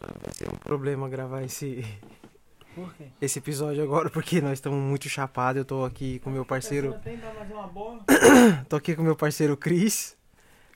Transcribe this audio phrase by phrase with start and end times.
[0.00, 1.84] Vai ser um problema gravar esse,
[2.74, 3.08] Por quê?
[3.20, 5.58] esse episódio agora, porque nós estamos muito chapados.
[5.58, 6.94] Eu tô aqui com meu parceiro.
[8.68, 10.16] Tô aqui com meu parceiro Cris,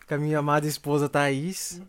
[0.08, 1.80] com a minha amada esposa Thaís.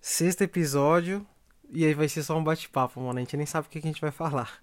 [0.00, 1.26] Sexto episódio.
[1.70, 3.18] E aí vai ser só um bate-papo, mano.
[3.18, 4.62] A gente nem sabe o que que a gente vai falar.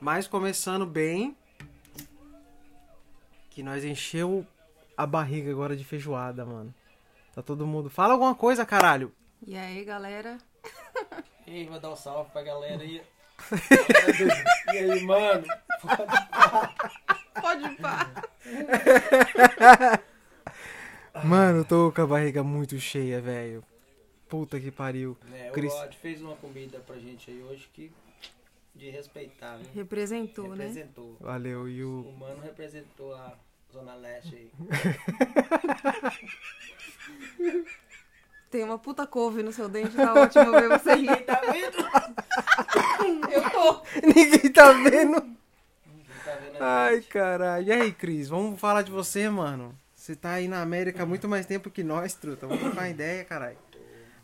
[0.00, 1.36] Mas começando bem.
[3.50, 4.44] Que nós encheu
[4.96, 6.74] a barriga agora de feijoada, mano.
[7.34, 7.88] Tá todo mundo.
[7.88, 9.12] Fala alguma coisa, caralho.
[9.46, 10.36] E aí, galera?
[11.50, 13.02] Ei, vou dar um salve pra galera aí.
[14.72, 15.44] e aí, mano?
[17.40, 18.10] Pode pá.
[21.24, 23.64] Mano, eu tô com a barriga muito cheia, velho.
[24.28, 25.18] Puta que pariu.
[25.34, 27.90] É, o Cris- Rod fez uma comida pra gente aí hoje que.
[28.74, 29.64] de respeitar, né?
[29.74, 30.66] Representou, né?
[30.66, 31.16] Representou.
[31.18, 31.68] Valeu.
[31.68, 32.02] E o.
[32.02, 33.34] O mano representou a
[33.72, 34.50] Zona Leste aí.
[38.50, 41.24] Tem uma puta couve no seu dente, tá ótimo ver você rir.
[41.24, 43.30] Tá vendo?
[43.30, 43.82] Eu tô.
[44.02, 45.20] Ninguém tá vendo.
[46.24, 47.66] Tá vendo Ai, caralho.
[47.66, 49.74] E aí, Cris, vamos falar de você, mano.
[49.94, 52.46] Você tá aí na América há muito mais tempo que nós, truta.
[52.46, 53.56] Vamos trocar uma ideia, caralho.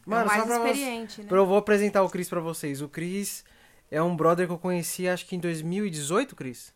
[0.04, 0.70] Mano, mais só pra você.
[0.70, 1.28] experiente, né?
[1.30, 2.80] Eu vou apresentar o Cris pra vocês.
[2.82, 3.44] O Cris
[3.90, 6.72] é um brother que eu conheci, acho que em 2018, Cris?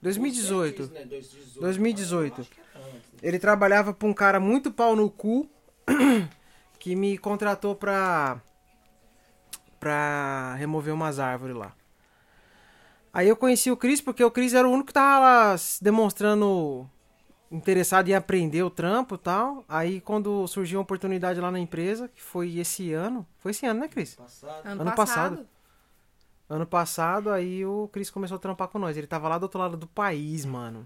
[0.00, 0.82] 2018.
[0.92, 1.04] Né?
[1.04, 1.60] 2018.
[1.60, 2.40] 2018.
[2.40, 3.18] Acho que era antes, né?
[3.22, 5.48] Ele trabalhava pra um cara muito pau no cu
[6.82, 8.42] que me contratou pra
[9.78, 11.72] pra remover umas árvores lá.
[13.12, 15.82] Aí eu conheci o Cris porque o Cris era o único que tava lá se
[15.82, 16.90] demonstrando
[17.52, 19.64] interessado em aprender o trampo e tal.
[19.68, 23.78] Aí quando surgiu uma oportunidade lá na empresa, que foi esse ano, foi esse ano,
[23.78, 24.16] né, Cris?
[24.16, 24.66] Passado.
[24.66, 25.36] Ano, ano passado.
[25.36, 25.48] passado.
[26.48, 28.96] Ano passado, aí o Cris começou a trampar com nós.
[28.96, 30.84] Ele tava lá do outro lado do país, mano.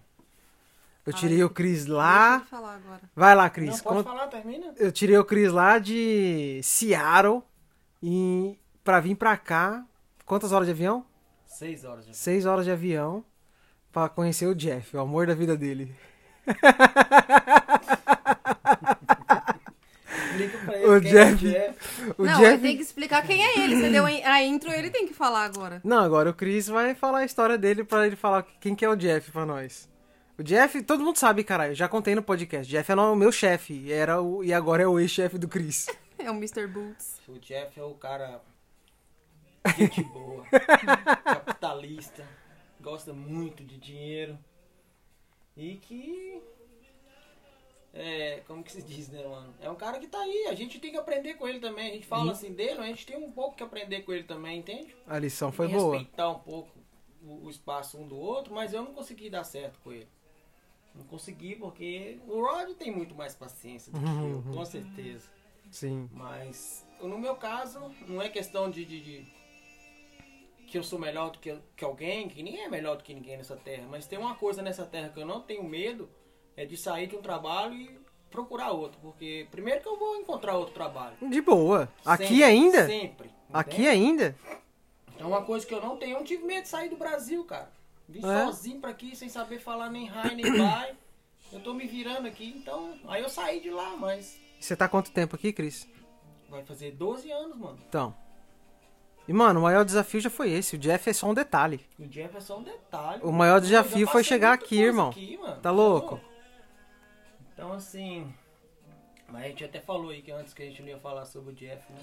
[1.07, 2.37] Eu tirei Ai, o Cris lá.
[2.37, 3.01] ele falar agora.
[3.15, 3.69] Vai lá, Cris.
[3.77, 4.75] Não, pode conta- falar, termina.
[4.77, 7.43] eu tirei o Cris lá de Seattle
[8.03, 9.85] e pra vir pra cá.
[10.25, 11.07] Quantas horas de avião?
[11.47, 12.13] Seis horas já.
[12.13, 13.25] Seis horas de avião
[13.93, 15.95] pra conhecer o Jeff, o amor da vida dele.
[20.09, 22.14] Explica pra O ele quem é Jeff- o Jeff.
[22.19, 22.45] O não, Jeff.
[22.53, 23.77] ele tem que explicar quem é ele.
[23.77, 25.80] Você deu a intro, ele tem que falar agora.
[25.85, 28.89] Não, agora o Chris vai falar a história dele pra ele falar quem que é
[28.89, 29.89] o Jeff pra nós.
[30.39, 31.74] O Jeff, todo mundo sabe, caralho.
[31.74, 32.70] Já contei no podcast.
[32.70, 33.91] Jeff é o meu chefe.
[33.91, 35.86] Era o, e agora é o ex-chefe do Chris.
[36.19, 36.67] É o Mr.
[36.67, 37.20] Boots.
[37.29, 38.41] O Jeff é o cara.
[39.77, 40.42] Gente boa.
[41.23, 42.27] capitalista.
[42.80, 44.36] Gosta muito de dinheiro.
[45.55, 46.42] E que.
[47.92, 49.55] É, como que se diz, né, mano?
[49.61, 50.47] É um cara que tá aí.
[50.48, 51.91] A gente tem que aprender com ele também.
[51.91, 54.24] A gente fala assim dele, mas a gente tem um pouco que aprender com ele
[54.24, 54.97] também, entende?
[55.07, 55.98] A lição foi E boa.
[55.98, 56.70] Respeitar um pouco
[57.23, 60.08] o, o espaço um do outro, mas eu não consegui dar certo com ele.
[60.96, 65.29] Não consegui porque o Rod tem muito mais paciência do que eu, com certeza.
[65.70, 66.08] Sim.
[66.12, 69.36] Mas no meu caso, não é questão de, de- de
[70.68, 73.36] que eu sou melhor do que, que alguém, que ninguém é melhor do que ninguém
[73.36, 73.86] nessa terra.
[73.90, 76.08] Mas tem uma coisa nessa terra que eu não tenho medo,
[76.56, 78.98] é de sair de um trabalho e procurar outro.
[79.01, 81.17] Porque primeiro que eu vou encontrar outro trabalho.
[81.29, 81.89] De boa.
[82.05, 82.86] Aqui Sempre, ainda?
[82.86, 83.30] Sempre.
[83.52, 83.89] Aqui entende?
[83.89, 84.36] ainda?
[85.18, 86.14] É uma coisa que eu não tenho.
[86.14, 87.70] Eu não tive medo de sair do Brasil, cara.
[88.08, 88.44] Vim É?
[88.46, 90.94] sozinho pra aqui, sem saber falar nem hi, nem bye.
[91.52, 92.94] Eu tô me virando aqui, então.
[93.08, 95.89] Aí eu saí de lá, mas Você tá há quanto tempo aqui, Cris?
[96.48, 97.78] vai fazer 12 anos, mano.
[97.89, 98.14] Então.
[99.28, 100.77] E, mano, o maior desafio já foi esse.
[100.77, 101.84] O Jeff é só um detalhe.
[101.98, 103.20] O Jeff é só um detalhe.
[103.24, 105.08] O maior desafio foi chegar aqui, irmão.
[105.11, 105.61] aqui, mano.
[105.61, 106.20] Tá louco?
[107.52, 108.33] Então, assim.
[109.28, 111.52] Mas a gente até falou aí que antes que a gente não ia falar sobre
[111.52, 111.98] o Jeff, né?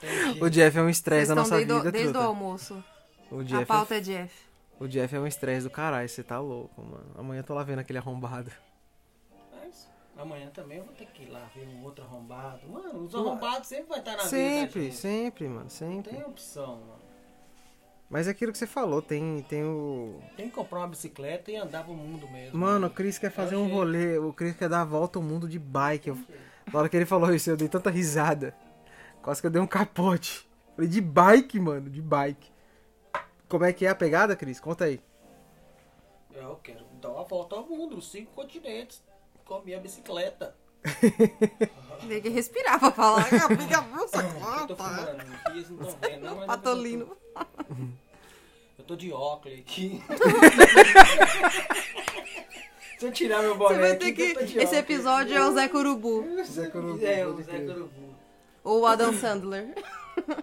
[0.00, 0.38] Jeito.
[0.44, 2.84] O Jeff é um estresse da nossa desde, vida, desde o almoço.
[3.30, 4.34] O A Jeff, pauta é, é Jeff.
[4.82, 6.08] O Jeff é um estresse do caralho.
[6.08, 7.06] Você tá louco, mano.
[7.16, 8.50] Amanhã eu tô lá vendo aquele arrombado.
[9.52, 12.68] Mas amanhã também eu vou ter que ir lá ver um outro arrombado.
[12.68, 14.30] Mano, os arrombados sempre vai estar na vida.
[14.30, 15.62] da Sempre, sempre, mano.
[15.62, 16.12] Não Sempre.
[16.12, 17.02] tem opção, mano.
[18.10, 20.20] Mas é aquilo que você falou, tem, tem o.
[20.36, 22.58] Tem que comprar uma bicicleta e andar pro mundo mesmo.
[22.58, 24.18] Mano, o Chris quer fazer um rolê.
[24.18, 26.08] O Chris quer dar a volta ao mundo de bike.
[26.08, 26.18] Eu...
[26.70, 28.54] Na hora que ele falou isso, eu dei tanta risada.
[29.22, 30.46] Quase que eu dei um capote.
[30.76, 32.51] Falei, de bike, mano, de bike.
[33.52, 34.58] Como é que é a pegada, Cris?
[34.58, 34.98] Conta aí.
[36.34, 39.02] Eu quero dar uma volta ao mundo, cinco continentes,
[39.44, 40.56] com a minha bicicleta.
[42.08, 43.26] Tem que respirar pra falar.
[43.44, 43.84] Amiga,
[44.60, 47.14] Eu tô fumando aqui, eles não estão vendo, não, mas eu tô- Patolino.
[48.78, 50.02] Eu tô de óculos aqui.
[52.98, 54.44] Se eu tirar meu Você boné vai aqui, ter tô que.
[54.44, 54.72] Esse óculos.
[54.72, 56.42] episódio é o Zé Curubu.
[56.44, 57.58] Zé Corubu, É, o Zé.
[57.66, 58.14] Curubu.
[58.64, 59.74] Ou o Adam Sandler.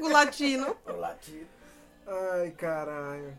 [0.00, 0.76] o latino.
[0.86, 1.46] O latido.
[2.06, 3.36] Ai, caralho.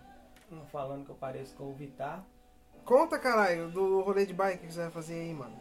[0.50, 2.26] Não falando que eu pareço com o Vitar.
[2.86, 5.56] Conta, caralho, do rolê de bike que você vai fazer aí, mano.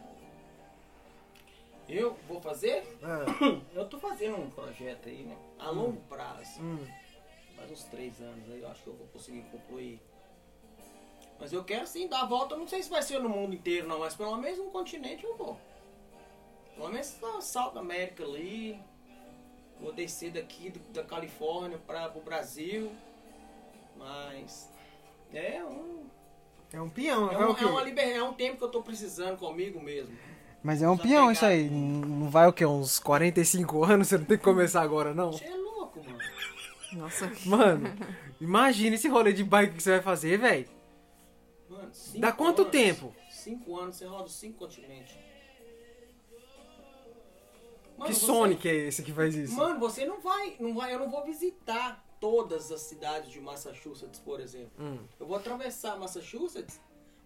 [1.87, 2.83] Eu vou fazer?
[3.01, 3.69] É.
[3.77, 5.35] Eu tô fazendo um projeto aí, né?
[5.57, 6.61] A longo prazo.
[6.61, 6.85] Hum.
[7.55, 9.99] Faz uns três anos aí, eu acho que eu vou conseguir concluir.
[11.39, 13.87] Mas eu quero sim dar a volta, não sei se vai ser no mundo inteiro
[13.87, 15.59] não, mas pelo menos no continente eu vou.
[16.75, 18.81] Pelo menos na South América ali.
[19.81, 22.91] Vou descer daqui do- da Califórnia para o Brasil.
[23.97, 24.69] Mas
[25.33, 26.05] é um,
[26.71, 28.07] É um peão, é, um, é uma liber...
[28.15, 30.15] é um tempo que eu tô precisando comigo mesmo.
[30.61, 31.69] Mas é um Só peão pegar- isso aí.
[31.69, 32.65] Não vai o quê?
[32.65, 34.07] Uns 45 anos?
[34.07, 35.31] Você não tem que começar agora, não?
[35.31, 36.19] Você é louco, mano.
[36.93, 37.87] Nossa, Mano,
[38.41, 40.67] imagina esse rolê de bike que você vai fazer, velho.
[41.69, 43.15] Mano, cinco Dá quanto anos- tempo?
[43.29, 44.65] Cinco anos, você roda cinco
[47.99, 48.21] continentes.
[48.21, 49.55] Que Mano, você- Sonic é esse que faz isso?
[49.55, 54.19] Mano, você não vai, não vai, eu não vou visitar todas as cidades de Massachusetts,
[54.19, 54.71] por exemplo.
[54.79, 54.99] Hum.
[55.19, 56.79] Eu vou atravessar Massachusetts,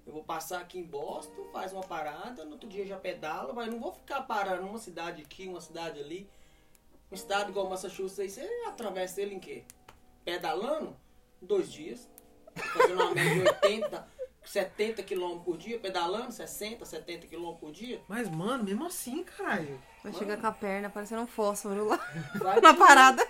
[0.06, 3.68] eu vou passar aqui em Boston, faz uma parada, no outro dia já pedala, mas
[3.68, 6.30] eu não vou ficar parando numa cidade aqui, uma cidade ali.
[7.12, 9.64] Um estado igual Massachusetts, aí você atravessa ele em quê?
[10.26, 10.96] Pedalando?
[11.42, 12.10] Dois dias.
[12.56, 14.08] Fazendo uma média de 80,
[14.46, 18.02] 70 km por dia, pedalando, 60, 70 km por dia.
[18.08, 19.82] Mas, mano, mesmo assim, caralho.
[20.04, 21.98] vai chegar com a perna parecendo um fósforo lá
[22.36, 23.26] Vai na parada.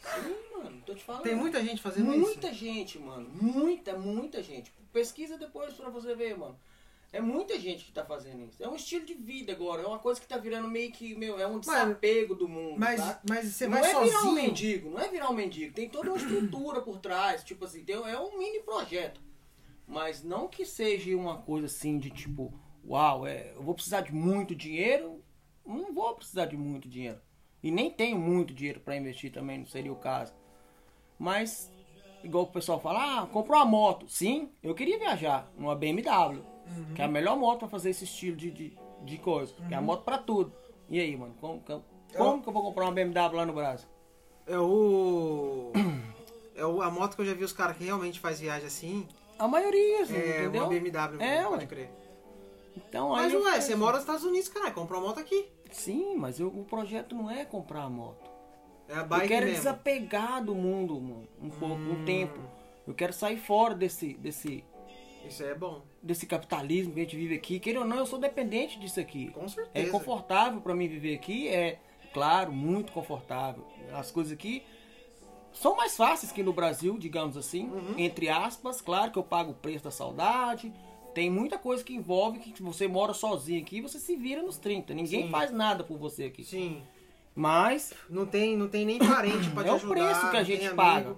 [0.00, 1.22] Sim, mano, tô te falando.
[1.22, 2.58] Tem muita gente fazendo Muita isso.
[2.58, 3.28] gente, mano.
[3.34, 4.72] Muita, muita gente.
[4.92, 6.58] Pesquisa depois pra você ver, mano.
[7.14, 8.62] É muita gente que tá fazendo isso.
[8.64, 9.82] É um estilo de vida agora.
[9.82, 12.78] É uma coisa que tá virando meio que, meu, é um desapego do mundo.
[12.80, 13.20] Mas, tá?
[13.28, 14.32] mas você não vai é virar um sozinho.
[14.32, 15.74] mendigo, não é virar um mendigo.
[15.74, 17.44] Tem toda uma estrutura por trás.
[17.44, 19.20] Tipo assim, tem- é um mini projeto.
[19.92, 22.50] Mas não que seja uma coisa assim de tipo,
[22.82, 25.22] uau, é, eu vou precisar de muito dinheiro.
[25.66, 27.20] Não vou precisar de muito dinheiro.
[27.62, 30.32] E nem tenho muito dinheiro pra investir também, não seria o caso.
[31.18, 31.70] Mas,
[32.24, 34.08] igual o pessoal fala, ah, comprou uma moto.
[34.08, 36.42] Sim, eu queria viajar numa BMW.
[36.94, 39.52] Que é a melhor moto pra fazer esse estilo de, de, de coisa.
[39.68, 40.54] Que é a moto pra tudo.
[40.88, 41.84] E aí, mano, como, como,
[42.16, 43.88] como que eu vou comprar uma BMW lá no Brasil?
[44.46, 45.70] É o.
[46.54, 49.08] É o, a moto que eu já vi os caras que realmente faz viagem assim.
[49.42, 50.62] A maioria, assim, É entendeu?
[50.62, 51.66] uma BMW, É, pode ué.
[51.66, 51.90] crer.
[52.76, 54.72] Então, Mas, aí eu ué, você assim, mora nos Estados Unidos, caralho.
[54.72, 55.48] Compra uma moto aqui.
[55.72, 58.30] Sim, mas eu- o projeto não é comprar a moto.
[58.88, 59.58] É a eu bike quero mesmo.
[59.58, 62.02] desapegar do mundo, mano, um pouco, Hum.
[62.02, 62.38] um tempo.
[62.86, 64.64] Eu quero sair fora desse, desse,
[65.26, 65.82] Isso aí é bom.
[66.00, 67.58] desse capitalismo que a gente vive aqui.
[67.58, 69.30] Queira ou não, eu sou dependente disso aqui.
[69.32, 69.90] Com É certeza.
[69.90, 71.78] confortável pra mim viver aqui, é
[72.12, 73.66] claro, muito confortável.
[73.92, 74.62] As coisas aqui
[75.52, 77.94] são mais fáceis que no Brasil, digamos assim, Uhum.
[77.98, 78.80] entre aspas.
[78.80, 80.72] Claro que eu pago o preço da saudade.
[81.14, 84.94] Tem muita coisa que envolve que você mora sozinho aqui, você se vira nos 30.
[84.94, 85.30] Ninguém Sim.
[85.30, 86.42] faz nada por você aqui.
[86.42, 86.82] Sim.
[87.34, 89.94] Mas Não tem, não tem nem parente pra te é o ajudar.
[89.94, 91.06] preço que a gente paga.
[91.06, 91.16] amigo.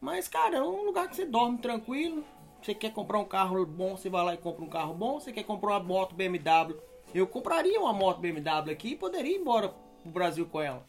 [0.00, 2.24] Mas, cara, é um lugar que você dorme tranquilo.
[2.62, 5.18] Você quer comprar um carro bom, você vai lá e compra um carro bom.
[5.20, 6.76] Você quer comprar uma moto BMW.
[7.14, 9.68] Eu compraria uma moto BMW aqui e poderia ir embora
[10.02, 10.86] pro Brasil com ela.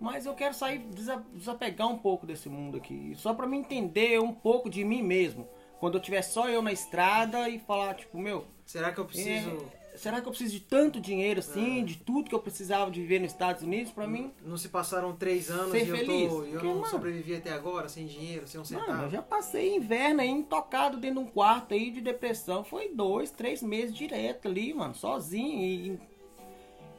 [0.00, 3.12] Mas eu quero sair, desa- desapegar um pouco desse mundo aqui.
[3.16, 5.48] Só pra me entender um pouco de mim mesmo.
[5.80, 9.50] Quando eu tiver só eu na estrada e falar, tipo, meu, Será que eu preciso.
[9.94, 13.00] é, será que eu preciso de tanto dinheiro assim, de tudo que eu precisava de
[13.00, 14.32] viver nos Estados Unidos pra mim?
[14.44, 16.32] Não se passaram três anos e eu, feliz?
[16.32, 18.90] tô, e eu Porque, não mano- sobrevivi até agora, sem dinheiro, sem um centavo.
[18.90, 22.62] Mano, eu já passei inverno aí intocado dentro de um quarto aí de depressão.
[22.64, 26.00] Foi dois, três meses direto ali, mano, sozinho e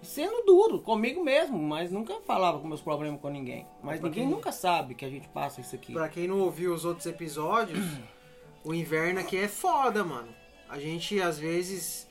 [0.01, 3.65] sendo duro comigo mesmo, mas nunca falava com meus problemas com ninguém.
[3.83, 5.93] Mas Pra ninguém quem- nunca sabe que a gente passa isso aqui.
[5.93, 7.79] Pra quem não ouviu os outros episódios,
[8.63, 10.29] o inverno aqui é foda, mano.
[10.69, 12.07] A gente às vezes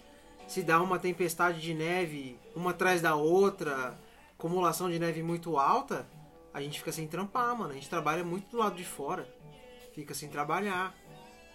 [0.46, 3.98] se dá uma tempestade de neve uma atrás da outra,
[4.38, 6.06] acumulação de neve muito alta,
[6.52, 7.70] a gente fica sem trampar, mano.
[7.70, 9.28] A gente trabalha muito do lado de fora,
[9.94, 10.94] fica sem trabalhar.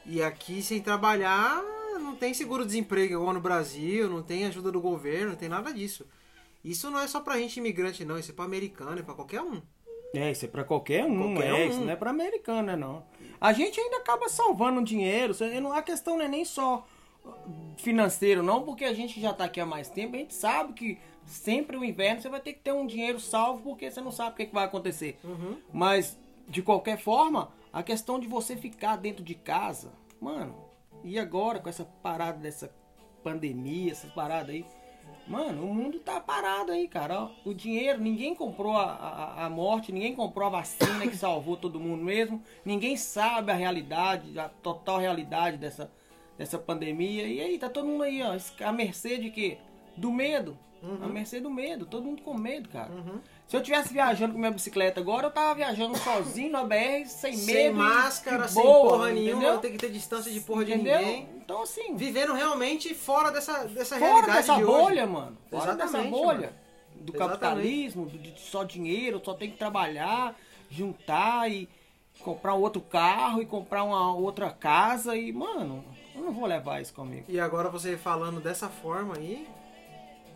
[0.05, 1.61] E aqui sem trabalhar
[1.99, 6.05] não tem seguro-desemprego igual no Brasil, não tem ajuda do governo, não tem nada disso.
[6.63, 8.17] Isso não é só pra gente imigrante, não.
[8.17, 9.61] Isso é pra americano, é pra qualquer um.
[10.15, 11.69] É, isso é pra qualquer um, Qualquer é, um.
[11.69, 13.03] isso não é pra americano, é não.
[13.41, 15.33] A gente ainda acaba salvando dinheiro,
[15.73, 16.85] a questão não é nem só
[17.77, 20.99] financeiro, não, porque a gente já tá aqui há mais tempo, a gente sabe que
[21.25, 24.31] sempre o inverno você vai ter que ter um dinheiro salvo, porque você não sabe
[24.33, 25.19] o que, que vai acontecer.
[25.71, 26.17] Mas,
[26.47, 29.91] de qualquer forma, a questão de você ficar dentro de casa,
[30.21, 30.55] mano,
[31.03, 32.71] e agora com essa parada dessa
[33.23, 34.65] pandemia, essas paradas aí,
[35.27, 37.29] Mano, o mundo tá parado aí, cara.
[37.45, 41.79] O dinheiro, ninguém comprou a, a, a morte, ninguém comprou a vacina que salvou todo
[41.79, 42.41] mundo mesmo.
[42.65, 45.89] Ninguém sabe a realidade, a total realidade dessa,
[46.37, 47.25] dessa pandemia.
[47.25, 49.57] E aí, tá todo mundo aí, ó, à mercê de quê?
[49.95, 50.57] Do medo.
[51.01, 52.91] A mercê do medo, todo mundo com medo, cara.
[52.91, 53.21] Uhum.
[53.47, 57.33] Se eu tivesse viajando com minha bicicleta agora, eu tava viajando sozinho na BR, sem
[57.37, 57.45] medo.
[57.45, 59.53] Sem máscara, sem boa, porra nenhuma, entendeu?
[59.53, 60.97] não tem que ter distância de porra entendeu?
[60.97, 61.29] de ninguém.
[61.37, 65.37] Então, assim, Vivendo realmente fora dessa, dessa fora realidade dessa de bolha, mano.
[65.51, 66.39] Fora dessa Exatamente, bolha.
[66.47, 66.63] mano.
[66.95, 67.17] Do Exatamente.
[67.17, 70.35] capitalismo, do- de só dinheiro, só tem que trabalhar,
[70.69, 71.69] juntar e
[72.21, 75.83] comprar um outro carro e comprar uma outra casa e, mano,
[76.15, 77.25] eu não vou levar isso comigo.
[77.27, 79.45] E agora você falando dessa forma aí,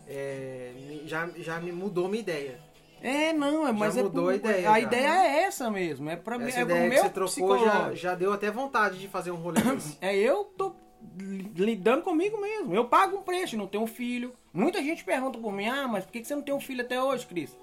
[0.06, 0.72] é,
[1.06, 2.60] já, já me mudou minha ideia.
[3.02, 4.80] É, não, é, mas é mudou por- a ideia, A já.
[4.80, 8.14] ideia é essa mesmo, é Essa é pro ideia que meu você trocou já, já
[8.14, 9.96] deu até vontade de fazer um rolê desse.
[10.02, 10.74] É eu tô
[11.16, 12.74] li- lidando comigo mesmo.
[12.74, 14.34] Eu pago um preço, não tenho filho.
[14.52, 16.82] Muita gente pergunta por mim, ah, mas por que que você não tem um filho
[16.82, 17.56] até hoje, Cris?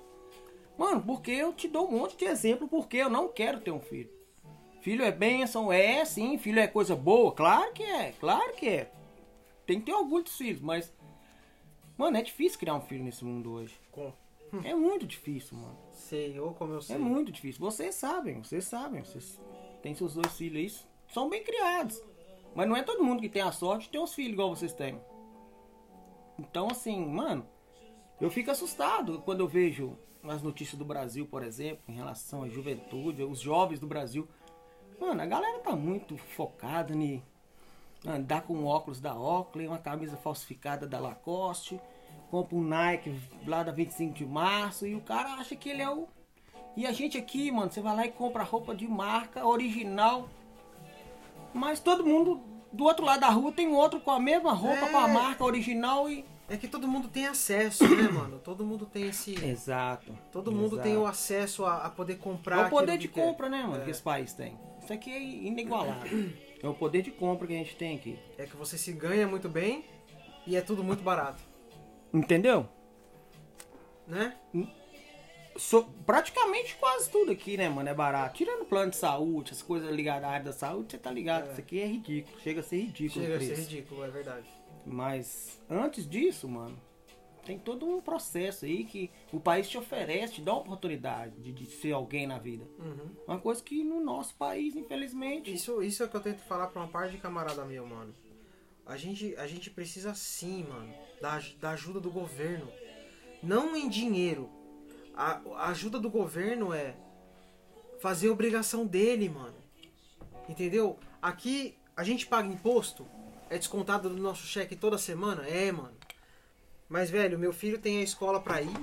[0.77, 3.79] Mano, porque eu te dou um monte de exemplo porque eu não quero ter um
[3.79, 4.09] filho.
[4.81, 8.91] Filho é bênção, é sim, filho é coisa boa, claro que é, claro que é.
[9.65, 10.93] Tem que ter orgulho dos filhos, mas.
[11.97, 13.73] Mano, é difícil criar um filho nesse mundo hoje.
[13.91, 14.13] Com-
[14.63, 15.77] É muito difícil, mano.
[15.91, 16.95] Sei, ou como eu sei.
[16.95, 17.59] É muito difícil.
[17.59, 19.03] Vocês sabem, vocês sabem.
[19.03, 19.39] Vocês
[19.81, 22.01] têm seus dois filhos aí, são bem criados.
[22.53, 24.73] Mas não é todo mundo que tem a sorte de ter uns filhos igual vocês
[24.73, 24.99] têm.
[26.39, 27.45] Então, assim, mano,
[28.19, 32.49] eu fico assustado quando eu vejo as notícias do Brasil, por exemplo, em relação à
[32.49, 34.27] juventude, os jovens do Brasil.
[34.99, 37.21] Mano, a galera tá muito focada em
[38.05, 41.79] andar com óculos da Oakley, uma camisa falsificada da Lacoste,
[42.35, 43.15] compra um Nike
[43.47, 46.05] lá da 25 de março e o cara acha que ele é o.
[46.75, 50.27] E a gente aqui, mano, você vai lá e compra roupa de marca original.
[51.53, 52.41] Mas todo mundo
[52.73, 54.89] do outro lado da rua tem outro com a mesma roupa, É.
[54.91, 56.25] com a marca original e.
[56.49, 58.37] É que todo mundo tem acesso, né, mano?
[58.39, 59.33] Todo mundo tem esse.
[59.33, 60.15] Exato.
[60.31, 62.65] Todo mundo tem o acesso a, a poder comprar.
[62.65, 63.25] É o poder de que quer.
[63.25, 64.59] compra, né, mano, que esse país tem.
[64.83, 66.29] Isso aqui é inigualável.
[66.63, 68.17] É o poder de compra que a gente tem aqui.
[68.39, 69.85] É que você se ganha muito bem
[70.47, 71.43] e é tudo muito barato,
[72.15, 72.67] Entendeu?
[74.07, 74.37] né?
[75.57, 78.37] So- praticamente quase tudo aqui, né, mano, é barato.
[78.37, 81.51] Tirando plano de saúde, as coisas ligadas à área da saúde, você tá ligado.
[81.51, 82.39] Isso aqui é ridículo.
[82.41, 83.25] Chega a ser ridículo.
[83.25, 84.47] Chega a ser ridículo, é verdade.
[84.85, 86.77] Mas antes disso, mano,
[87.45, 91.51] tem todo um processo aí que o país te oferece, te dá uma oportunidade de,
[91.51, 92.65] de ser alguém na vida.
[92.77, 93.15] Uhum.
[93.27, 95.53] Uma coisa que no nosso país, infelizmente.
[95.53, 98.13] Isso, isso é o que eu tento falar pra uma parte de camarada meu, mano.
[98.85, 102.71] A gente, a gente precisa sim, mano, da, da ajuda do governo.
[103.41, 104.49] Não em dinheiro.
[105.15, 106.95] A, a ajuda do governo é
[107.99, 109.55] fazer a obrigação dele, mano.
[110.47, 110.99] Entendeu?
[111.21, 113.07] Aqui a gente paga imposto,
[113.49, 115.47] é descontado do nosso cheque toda semana?
[115.47, 115.95] É, mano.
[116.87, 118.73] Mas, velho, meu filho tem a escola pra ir.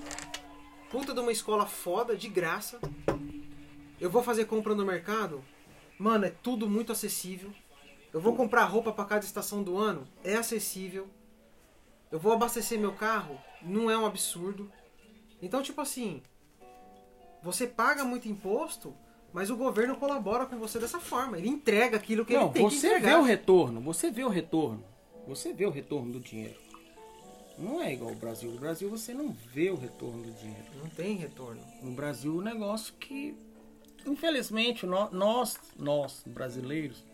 [0.91, 2.81] Puta de uma escola foda, de graça.
[4.01, 5.45] Eu vou fazer compra no mercado.
[5.97, 7.53] Mano, é tudo muito acessível.
[8.13, 10.07] Eu vou comprar roupa pra cada estação do ano.
[10.23, 11.09] É acessível.
[12.11, 13.39] Eu vou abastecer meu carro.
[13.63, 14.71] Não é um absurdo.
[15.41, 16.23] Então, tipo assim.
[17.43, 18.95] Você paga muito imposto,
[19.33, 21.37] mas o governo colabora com você dessa forma.
[21.39, 23.19] Ele entrega aquilo que Não, ele tem que você vê entregar.
[23.21, 24.85] o retorno, você vê o retorno.
[25.27, 26.61] Você vê o retorno do dinheiro.
[27.59, 28.51] Não é igual o Brasil.
[28.51, 30.65] No Brasil você não vê o retorno do dinheiro.
[30.81, 31.61] Não tem retorno.
[31.83, 33.37] No Brasil, o negócio que,
[34.07, 37.05] infelizmente, nó- nós, nós, brasileiros,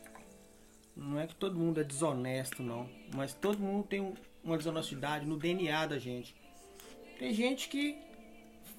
[0.99, 2.89] não é que todo mundo é desonesto, não.
[3.15, 6.35] Mas todo mundo tem um- uma desonestidade no DNA da gente.
[7.19, 7.97] Tem gente que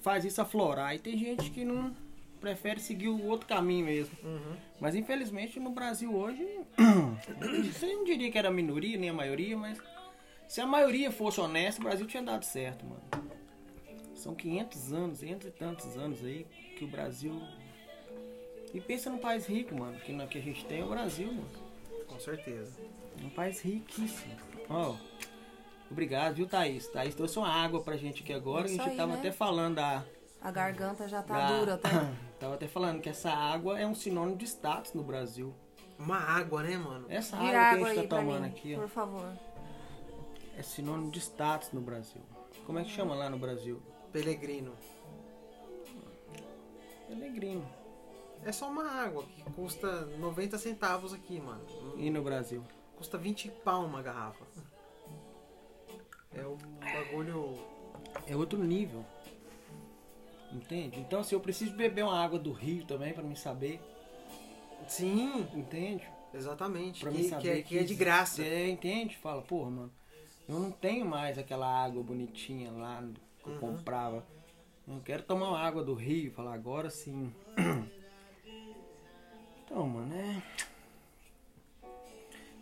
[0.02, 1.94] faz isso aflorar e tem gente que não
[2.40, 4.16] prefere seguir o outro caminho mesmo.
[4.24, 4.56] Uhum.
[4.80, 6.46] Mas infelizmente no Brasil hoje,
[7.74, 9.78] você não diria que era a minoria, nem a maioria, mas
[10.48, 13.02] se a maioria fosse honesta, o Brasil tinha dado certo, mano.
[14.16, 16.46] São 500 anos, 500 e tantos anos aí
[16.78, 17.42] que o Brasil.
[18.74, 21.28] E pensa num país rico, mano, que, no- que a gente tem é o Brasil,
[21.28, 21.50] mano.
[22.20, 22.82] Com certeza.
[23.24, 24.36] Um país riquíssimo.
[24.70, 24.94] Ó,
[25.90, 26.86] obrigado, viu, Thaís?
[26.90, 28.66] Thaís trouxe uma água pra gente aqui agora.
[28.66, 29.20] Isso a gente aí, tava né?
[29.20, 30.04] até falando da.
[30.42, 31.90] A garganta já tá da- dura, tá?
[32.38, 35.56] tava até falando que essa água é um sinônimo de status no Brasil.
[35.98, 37.06] Uma água, né, mano?
[37.10, 39.34] Essa Vira água que a água gente tá tomando mim, aqui, ó, por favor.
[40.58, 42.22] é sinônimo de status no Brasil.
[42.66, 43.82] Como é que chama lá no Brasil?
[44.12, 44.74] Pelegrino.
[47.08, 47.66] Pelegrino.
[48.46, 51.62] É só uma água que custa 90 centavos aqui, mano.
[51.98, 52.64] E no Brasil?
[52.96, 54.46] Custa 20 pau uma garrafa.
[56.34, 56.58] É um
[56.94, 57.54] bagulho.
[58.28, 59.06] É outro nível.
[60.52, 61.00] Entende?
[61.00, 63.80] Então, se eu preciso beber uma água do rio também pra me saber,
[64.88, 66.08] Sim, entende?
[66.34, 67.02] exatamente.
[67.02, 68.42] Pra Que, mim que saber é, que é de graça.
[68.44, 69.16] É, entende?
[69.18, 69.92] Fala, porra, mano,
[70.48, 73.04] eu não tenho mais aquela água bonitinha lá
[73.44, 73.60] que eu Uhum.
[73.60, 74.26] comprava.
[74.88, 76.32] Eu quero tomar uma água do rio.
[76.32, 77.32] Falar, agora sim.
[79.70, 80.42] Então, mano, é.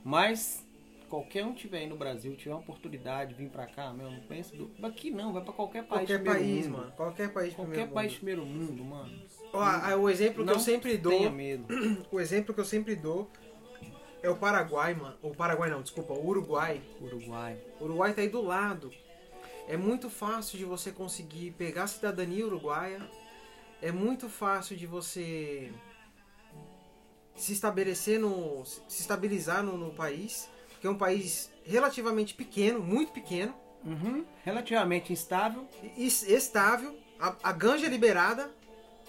[0.04, 0.66] Mas
[1.10, 4.20] qualquer um tiver aí no Brasil, tiver uma oportunidade de vir pra cá, meu, não
[4.22, 4.70] pensa do.
[4.86, 6.08] Aqui não, vai pra qualquer país.
[6.08, 6.78] Qualquer país, mundo.
[6.78, 6.92] mano.
[6.92, 8.18] Qualquer país Qualquer primeiro país mundo.
[8.18, 9.22] primeiro mundo, mano.
[9.54, 11.66] Ó, o exemplo que Não eu sempre dou, Tenha medo.
[12.12, 13.30] o exemplo que eu sempre dou
[14.22, 15.16] é o Paraguai, mano.
[15.22, 16.82] O Paraguai não, desculpa, o Uruguai.
[17.00, 17.58] Uruguai.
[17.80, 18.92] O Uruguai tá aí do lado.
[19.68, 23.02] É muito fácil de você conseguir pegar a cidadania uruguaia.
[23.82, 25.72] É muito fácil de você
[27.38, 28.66] se estabelecer no.
[28.66, 30.50] se estabilizar no, no país.
[30.72, 33.54] Porque é um país relativamente pequeno, muito pequeno,
[33.88, 34.26] Uhum.
[34.44, 35.66] Relativamente instável.
[35.96, 36.98] estável.
[37.20, 38.52] A, a ganja é liberada.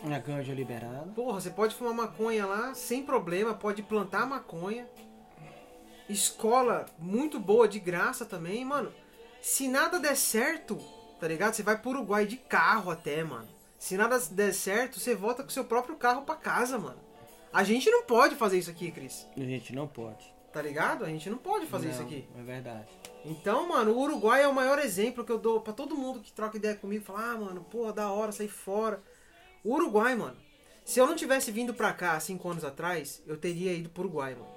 [0.05, 1.11] A ganja liberada.
[1.15, 4.89] Porra, você pode fumar maconha lá sem problema, pode plantar maconha.
[6.09, 8.93] Escola muito boa de graça também, mano.
[9.43, 10.79] Se nada der certo,
[11.21, 11.55] tá ligado?
[11.55, 13.49] Você vai pro Uruguai de carro até, mano.
[13.79, 16.99] Se nada der certo, você volta com seu próprio carro pra casa, mano.
[17.53, 19.27] A gente não pode fazer isso aqui, Cris.
[19.37, 20.33] A gente não pode.
[20.53, 21.05] Tá ligado?
[21.05, 22.27] A gente não pode fazer isso Não, aqui.
[22.39, 22.89] É verdade.
[23.25, 26.33] Então, mano, o Uruguai é o maior exemplo que eu dou pra todo mundo que
[26.33, 27.05] troca ideia comigo.
[27.05, 29.03] Fala, ah, mano, porra, da hora sair fora.
[29.63, 30.37] O Uruguai, mano.
[30.85, 34.05] Se eu não tivesse vindo pra cá há cinco anos atrás, eu teria ido pro
[34.05, 34.49] Uruguai, mano.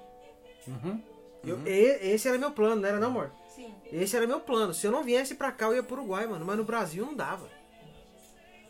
[0.66, 1.02] Uhum.
[1.44, 3.30] Eu- e- esse era meu plano, não era não, amor?
[3.54, 3.72] Sim.
[3.92, 4.72] Esse era meu plano.
[4.72, 6.44] Se eu não viesse pra cá, eu ia pro Uruguai, mano.
[6.44, 7.50] Mas no Brasil não dava.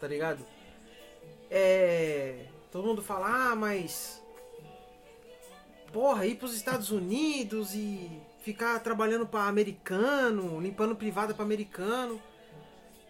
[0.01, 0.45] Tá ligado?
[1.51, 2.47] É.
[2.73, 4.23] Todo mundo fala, ah, mas.
[5.93, 8.11] Porra, ir pros Estados Unidos e
[8.41, 12.21] ficar trabalhando pra americano, limpando privada pra americano.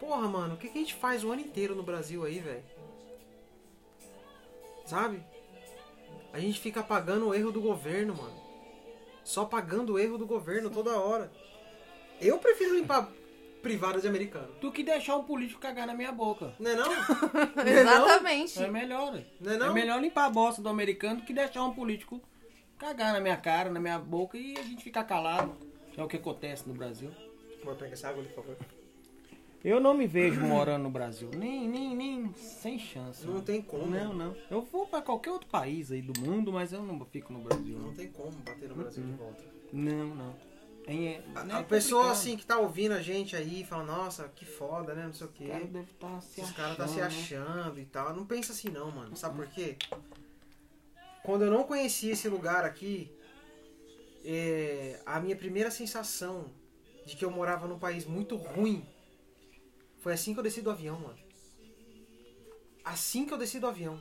[0.00, 2.64] Porra, mano, o que, que a gente faz o ano inteiro no Brasil aí, velho?
[4.84, 5.22] Sabe?
[6.32, 8.42] A gente fica pagando o erro do governo, mano.
[9.22, 11.30] Só pagando o erro do governo toda hora.
[12.20, 13.12] Eu prefiro limpar
[13.62, 14.48] privada de americano.
[14.60, 16.54] Tu que deixar um político cagar na minha boca.
[16.58, 16.92] Não é não?
[17.66, 18.62] Exatamente.
[18.62, 19.12] É melhor.
[19.12, 19.24] né?
[19.40, 19.66] Não é não?
[19.70, 22.20] É melhor limpar a bosta do americano do que deixar um político
[22.78, 25.54] cagar na minha cara, na minha boca e a gente ficar calado.
[25.92, 27.10] Que é o que acontece no Brasil.
[27.64, 28.56] Vou pegar essa água ali, por favor.
[29.64, 31.30] Eu não me vejo morando no Brasil.
[31.36, 32.34] Nem, nem, nem.
[32.34, 33.24] Sem chance.
[33.24, 33.44] Não mano.
[33.44, 33.86] tem como.
[33.86, 34.36] Não, não.
[34.50, 37.78] Eu vou pra qualquer outro país aí do mundo, mas eu não fico no Brasil.
[37.78, 39.44] Não Não, tem como bater no Brasil de volta.
[39.72, 40.06] não.
[40.14, 40.51] não.
[40.86, 44.28] É, A, não a é pessoa assim que tá ouvindo a gente aí fala, nossa,
[44.28, 45.06] que foda, né?
[45.06, 45.46] Não sei o quê.
[45.46, 47.02] cara deve estar se Esses caras tá se né?
[47.02, 48.14] achando e tal.
[48.14, 49.16] Não pensa assim não, mano.
[49.16, 49.76] Sabe por quê?
[51.22, 53.10] Quando eu não conhecia esse lugar aqui,
[54.24, 56.50] é, a minha primeira sensação
[57.06, 58.84] de que eu morava num país muito ruim
[60.00, 61.18] foi assim que eu desci do avião, mano.
[62.84, 64.00] Assim que eu desci do avião.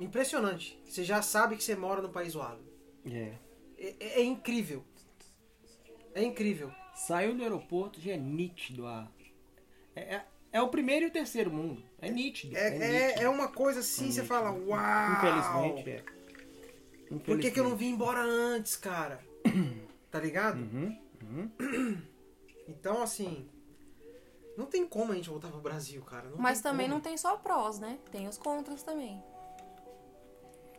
[0.00, 0.76] Impressionante.
[0.84, 2.60] Você já sabe que você mora num país zoado.
[3.06, 3.38] É.
[3.78, 4.84] É, é- é incrível.
[6.14, 6.70] É incrível.
[6.94, 9.08] Saiu do aeroporto, já é nítido a.
[9.96, 11.82] É, é, é o primeiro e o terceiro mundo.
[12.00, 12.56] É nítido.
[12.56, 13.22] É, é, nítido.
[13.22, 15.12] é uma coisa assim, você fala, uau!
[15.12, 16.04] Infelizmente, é.
[17.24, 19.20] Por que, que eu não vim embora antes, cara?
[20.10, 20.58] Tá ligado?
[20.60, 22.02] Uhum, uhum.
[22.68, 23.48] Então, assim.
[24.56, 26.30] Não tem como a gente voltar pro Brasil, cara.
[26.30, 26.94] Não Mas também como.
[26.94, 27.98] não tem só prós, né?
[28.12, 29.20] Tem os contras também.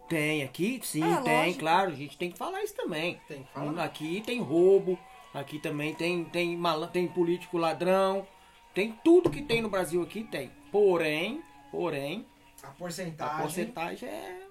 [0.07, 1.59] Tem aqui, sim, É, tem, lógico.
[1.59, 3.19] claro, a gente tem que falar isso também.
[3.27, 3.83] Tem que falar.
[3.83, 4.97] Aqui tem roubo,
[5.35, 8.27] aqui também tem, tem, malan- tem político ladrão,
[8.73, 10.49] tem tudo que tem no Brasil aqui, tem.
[10.71, 12.25] Porém, porém,
[12.63, 13.41] A a porcentagem.
[13.41, 14.47] porcentagem é,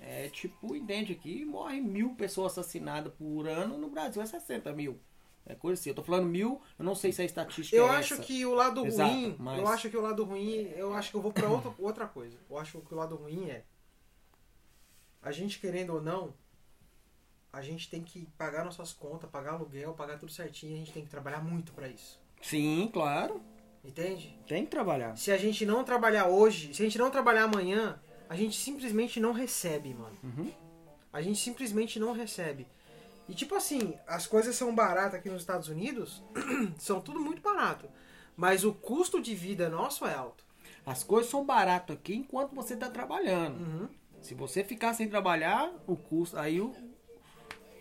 [0.00, 4.98] é tipo idêntica aqui, morre mil pessoas assassinadas por ano, no Brasil é 60 mil.
[5.46, 7.96] É coisa assim, eu tô falando mil, eu não sei se a estatística Eu é
[7.96, 8.22] acho essa.
[8.22, 9.36] que o lado Exato, ruim.
[9.38, 10.72] mas- Eu acho que o lado ruim.
[10.74, 12.38] Eu acho que eu vou pra outra, outra coisa.
[12.48, 13.62] Eu acho que o lado ruim é.
[15.22, 16.32] A gente querendo ou não.
[17.54, 20.74] A gente tem que pagar nossas contas, pagar aluguel, pagar tudo certinho.
[20.74, 22.20] A gente tem que trabalhar muito pra isso.
[22.42, 23.40] Sim, claro,
[23.84, 24.36] Entende?
[24.46, 25.16] tem que trabalhar.
[25.16, 29.20] Se a gente não trabalhar hoje, se a gente não trabalhar amanhã, a gente simplesmente
[29.20, 30.16] não recebe, mano.
[30.22, 30.50] Uhum.
[31.12, 32.66] A gente simplesmente não recebe.
[33.28, 36.22] E tipo assim, as coisas são baratas aqui nos Estados Unidos,
[36.76, 37.88] são tudo muito barato.
[38.36, 40.44] Mas o custo de vida nosso é alto.
[40.84, 43.60] As coisas são baratas aqui enquanto você tá trabalhando.
[43.60, 43.88] Uhum.
[44.20, 46.74] Se você ficar sem trabalhar, o custo, aí o,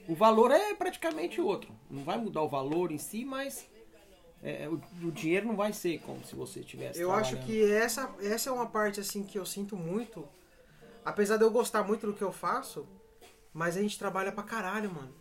[0.07, 1.71] o valor é praticamente outro.
[1.89, 3.67] Não vai mudar o valor em si, mas
[4.41, 8.13] é, o, o dinheiro não vai ser como se você tivesse Eu acho que essa,
[8.21, 10.27] essa é uma parte assim que eu sinto muito.
[11.05, 12.87] Apesar de eu gostar muito do que eu faço,
[13.53, 15.13] mas a gente trabalha pra caralho, mano.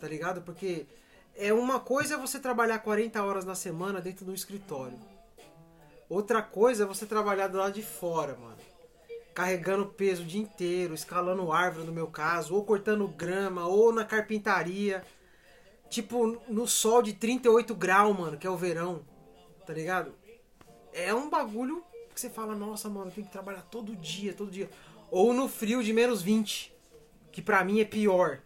[0.00, 0.42] Tá ligado?
[0.42, 0.86] Porque
[1.34, 4.98] é uma coisa é você trabalhar 40 horas na semana dentro do escritório.
[6.08, 8.56] Outra coisa é você trabalhar do lado de fora, mano.
[9.36, 14.02] Carregando peso o dia inteiro, escalando árvore no meu caso, ou cortando grama, ou na
[14.02, 15.04] carpintaria.
[15.90, 19.04] Tipo, no sol de 38 graus, mano, que é o verão.
[19.66, 20.14] Tá ligado?
[20.90, 24.70] É um bagulho que você fala, nossa, mano, tem que trabalhar todo dia, todo dia.
[25.10, 26.74] Ou no frio de menos 20,
[27.30, 28.40] que pra mim é pior.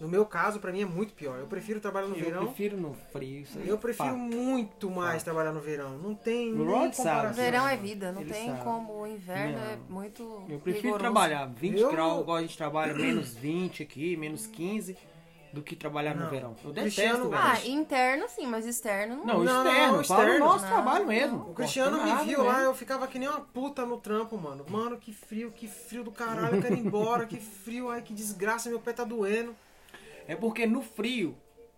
[0.00, 1.38] No meu caso, pra mim é muito pior.
[1.38, 2.44] Eu prefiro trabalhar no Eu verão.
[2.46, 3.40] prefiro no frio.
[3.40, 4.16] Isso aí Eu é prefiro fato.
[4.18, 5.24] muito mais Fato.
[5.24, 5.98] trabalhar no verão.
[5.98, 7.34] Não tem O nem Rod sabe.
[7.34, 8.62] Verão é vida, não Ele tem sabe.
[8.62, 8.92] como.
[9.00, 9.94] O inverno é Não.
[9.96, 10.22] muito.
[10.48, 10.98] Eu prefiro rigoroso.
[11.00, 14.96] trabalhar 20 Eu- graus, igual a gente trabalha menos 20 aqui, menos 15,
[15.52, 16.30] do que trabalhar no Não.
[16.30, 16.54] verão.
[16.62, 17.42] Eu Cristiano- detesto, velho.
[17.42, 19.24] Ah, interno sim, mas externo não.
[19.26, 20.34] Não, Não, não, externo, não, externo.
[20.36, 21.06] o nosso Não, trabalho não.
[21.08, 21.38] mesmo.
[21.50, 22.66] O Cristiano me viu lá, mesmo.
[22.66, 24.64] eu ficava que nem uma puta no trampo, mano.
[24.68, 28.12] Mano, que frio, que frio do caralho, eu quero ir embora, que frio, ai que
[28.14, 29.56] desgraça, meu pé tá doendo.
[30.28, 31.34] É porque no frio,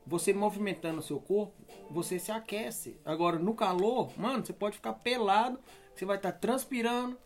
[0.07, 1.55] você movimentando o seu corpo,
[1.91, 3.01] você se aquece.
[3.05, 5.59] Agora, no calor, mano, você pode ficar pelado,
[5.95, 7.17] você vai estar transpirando,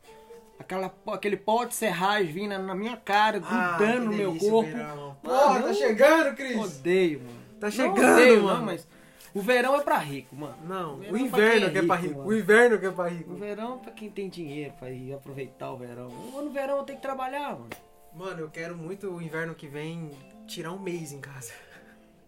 [0.59, 4.71] aquela, aquele pó de serragem vindo na minha cara, Ah, grudando no meu o corpo.
[4.71, 5.17] verão.
[5.23, 6.57] Porra, tá chegando, Cris.
[6.79, 7.41] Odeio, mano.
[7.59, 8.59] Tá Não chegando, odeio, mano.
[8.59, 8.87] não, mas
[9.35, 10.57] o verão é pra rico, mano.
[10.67, 12.29] Não, O o verão inverno que é pra rico, mano.
[12.29, 13.35] O inverno que é pra O rico.
[13.35, 16.09] verão é pra quem tem dinheiro, pra ir aproveitar o verão.
[16.11, 17.71] No verão eu tenho que trabalhar, mano.
[18.15, 20.11] Mano, eu quero muito o inverno que vem
[20.47, 21.53] tirar um mês em casa.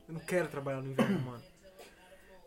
[0.08, 1.42] Eu não quero trabalhar no inverno, mano.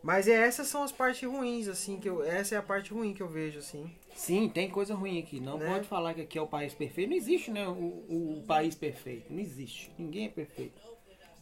[0.02, 2.22] Mas é, essas são as partes ruins, assim, que eu.
[2.24, 3.94] Essa é a parte ruim que eu vejo, assim.
[4.14, 5.40] Sim, tem coisa ruim aqui.
[5.40, 5.66] Não Né?
[5.68, 7.10] pode falar que aqui é o país perfeito.
[7.10, 7.68] Não existe, né?
[7.68, 9.30] O, o país perfeito.
[9.30, 9.92] Não existe.
[9.98, 10.80] Ninguém é perfeito.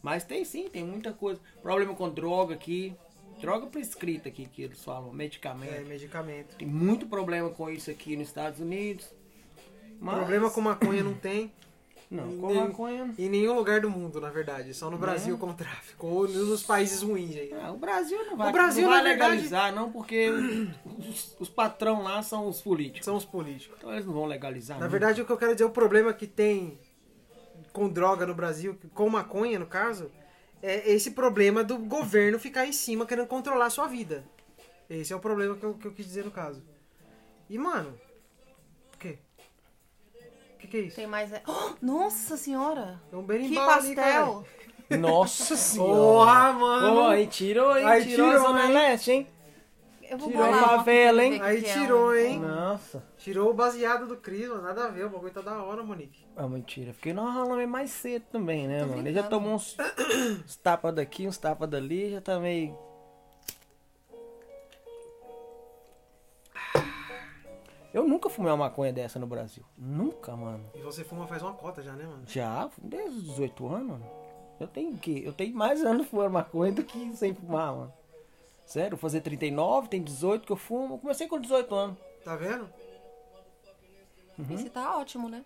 [0.02, 1.40] Mas tem sim, tem muita coisa.
[1.62, 2.94] Problema com droga aqui.
[3.40, 5.10] Droga prescrita aqui, que eles falam.
[5.10, 5.86] É, Medicamento.
[5.86, 6.56] medicamento.
[6.56, 9.08] Tem muito problema com isso aqui nos Estados Unidos.
[10.00, 11.52] Mas- Problema com maconha não tem.
[12.11, 13.14] Não, com nem- maconha.
[13.18, 14.73] Em nenhum lugar do mundo, na verdade.
[14.73, 16.07] Só no Brasil com tráfico.
[16.07, 17.53] Ou nos países ruins aí.
[17.53, 20.31] Ah, o Brasil não vai, O Brasil, não vai verdade- legalizar, não, porque
[20.99, 23.05] os, os patrão lá são os políticos.
[23.05, 23.77] São os políticos.
[23.79, 24.79] Então eles não vão legalizar.
[24.79, 24.90] Na nunca.
[24.90, 26.79] verdade, o que eu quero dizer, o problema que tem
[27.73, 30.11] com droga no Brasil, com maconha no caso,
[30.62, 34.25] é esse problema do governo ficar em cima querendo controlar a sua vida.
[34.88, 36.62] Esse é o problema que eu, que eu quis dizer no caso.
[37.51, 37.94] E, mano,
[40.68, 40.96] que, que é isso?
[40.96, 41.31] Tem mais.
[41.46, 43.00] Oh, nossa senhora!
[43.11, 44.44] Tem um Que berimbau ali, pastel!
[44.98, 45.92] Nossa senhora.
[45.94, 46.96] Porra, mano!
[46.96, 47.85] Pô, aí tirou, hein?
[47.85, 48.72] Aí tirou, tirou, a Zona hein?
[48.72, 49.26] Leste, hein?
[50.11, 51.35] Eu vou Tirou a uma favela, hein?
[51.38, 52.38] que Aí que é tirou, hein?
[52.40, 53.04] Nossa.
[53.18, 54.62] Tirou o baseado do Cris, mano.
[54.62, 56.24] Nada a ver, o bagulho tá da hora, Monique.
[56.35, 56.92] Ah, mentira.
[56.94, 59.02] Porque nós rolamos mais cedo também, né, Tô mano?
[59.02, 59.76] Ele já tomou uns,
[60.46, 62.74] uns tapas daqui, uns tapas dali, já tá meio.
[67.92, 69.64] Eu nunca fumei uma maconha dessa no Brasil.
[69.77, 70.64] Nunca, mano.
[70.74, 72.22] E você fuma faz uma cota já, né, mano?
[72.27, 74.07] Já, desde os 18 anos, mano.
[74.61, 75.22] Eu tenho o quê?
[75.24, 77.92] Eu tenho mais anos fumando maconha do que sem fumar, mano.
[78.66, 80.94] Sério, vou fazer 39, tem 18 que eu fumo.
[80.94, 81.96] Eu comecei com 18 anos.
[82.24, 82.68] Tá vendo?
[84.51, 85.42] Esse tá ótimo, né?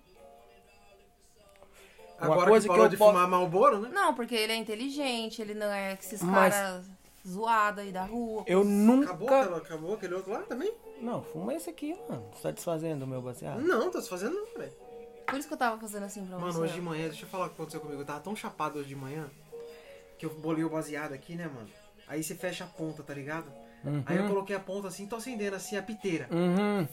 [2.18, 3.88] Uma Agora coisa que que parou eu de posso- fumar Malboro, né?
[3.92, 6.86] Não, porque ele é inteligente, ele não é esses Mas- caras
[7.26, 8.44] zoados aí da rua.
[8.46, 9.06] Eu nunca.
[9.12, 10.72] Acabou, acabou aquele outro lá também?
[11.02, 12.24] Não, fuma esse aqui, mano.
[12.32, 13.60] Você tá desfazendo o meu baseado?
[13.60, 14.72] Não, tô se fazendo não, velho.
[15.26, 16.60] Por isso que eu tava fazendo assim pra Mano, você.
[16.60, 18.00] hoje de manhã, deixa eu falar o que aconteceu comigo.
[18.02, 19.28] Eu tava tão chapado hoje de manhã
[20.18, 21.68] que eu bolei o baseado aqui, né, mano?
[22.06, 23.46] Aí você fecha a ponta, tá ligado?
[24.06, 26.28] Aí eu coloquei a ponta assim, tô acendendo assim a piteira.
[26.30, 26.86] Uhum.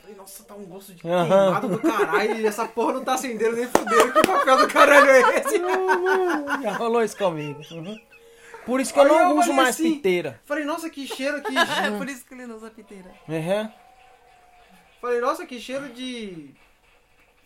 [0.00, 1.28] Falei, nossa, tá um gosto de Aham.
[1.28, 4.12] queimado do caralho e essa porra não tá acendendo nem fudendo.
[4.12, 5.58] Que papel do caralho é esse?
[6.62, 7.60] Já rolou isso comigo.
[7.70, 7.96] Uhum.
[8.70, 10.40] Por isso que eu Aí não eu uso mais assim, piteira.
[10.44, 11.52] Falei, nossa, que cheiro, que.
[11.86, 13.10] É por isso que ele não usa piteira.
[13.28, 13.70] Uhum.
[15.00, 16.50] Falei, nossa, que cheiro de.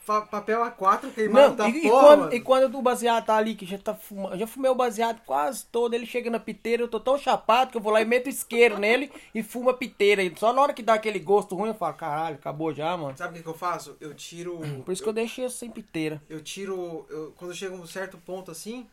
[0.05, 2.01] fa- papel A4 queimado Não, da e, e porra.
[2.03, 2.35] quando, mano.
[2.35, 5.65] e quando o baseado tá ali, que já tá fumando, já fumei o baseado quase
[5.67, 8.29] todo, ele chega na piteira, eu tô tão chapado que eu vou lá e meto
[8.29, 10.23] isqueiro nele e fumo a piteira.
[10.23, 13.17] E Só na hora que dá aquele gosto ruim, eu falo, caralho, acabou já, mano.
[13.17, 13.97] Sabe o que, que eu faço?
[14.01, 14.59] Eu tiro.
[14.85, 16.21] Por isso que eu deixei sem piteira.
[16.29, 17.07] eu tiro.
[17.09, 18.87] eu- quando chega um certo ponto assim,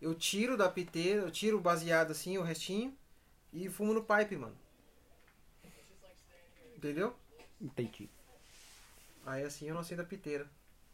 [0.00, 2.96] eu tiro da piteira, eu tiro o baseado assim, o restinho,
[3.52, 4.56] e fumo no pipe, mano.
[6.76, 7.14] Entendeu?
[7.60, 8.10] Entendi.
[9.24, 10.46] Aí assim eu não acendo a piteira.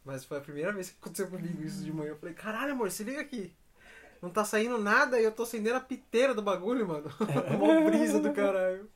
[0.04, 2.10] Mas foi a primeira vez que aconteceu comigo isso de manhã.
[2.10, 3.54] Eu falei, caralho, amor, se liga aqui.
[4.20, 7.10] Não tá saindo nada e eu tô acendendo a piteira do bagulho, mano.
[7.58, 8.88] Mó brisa do caralho.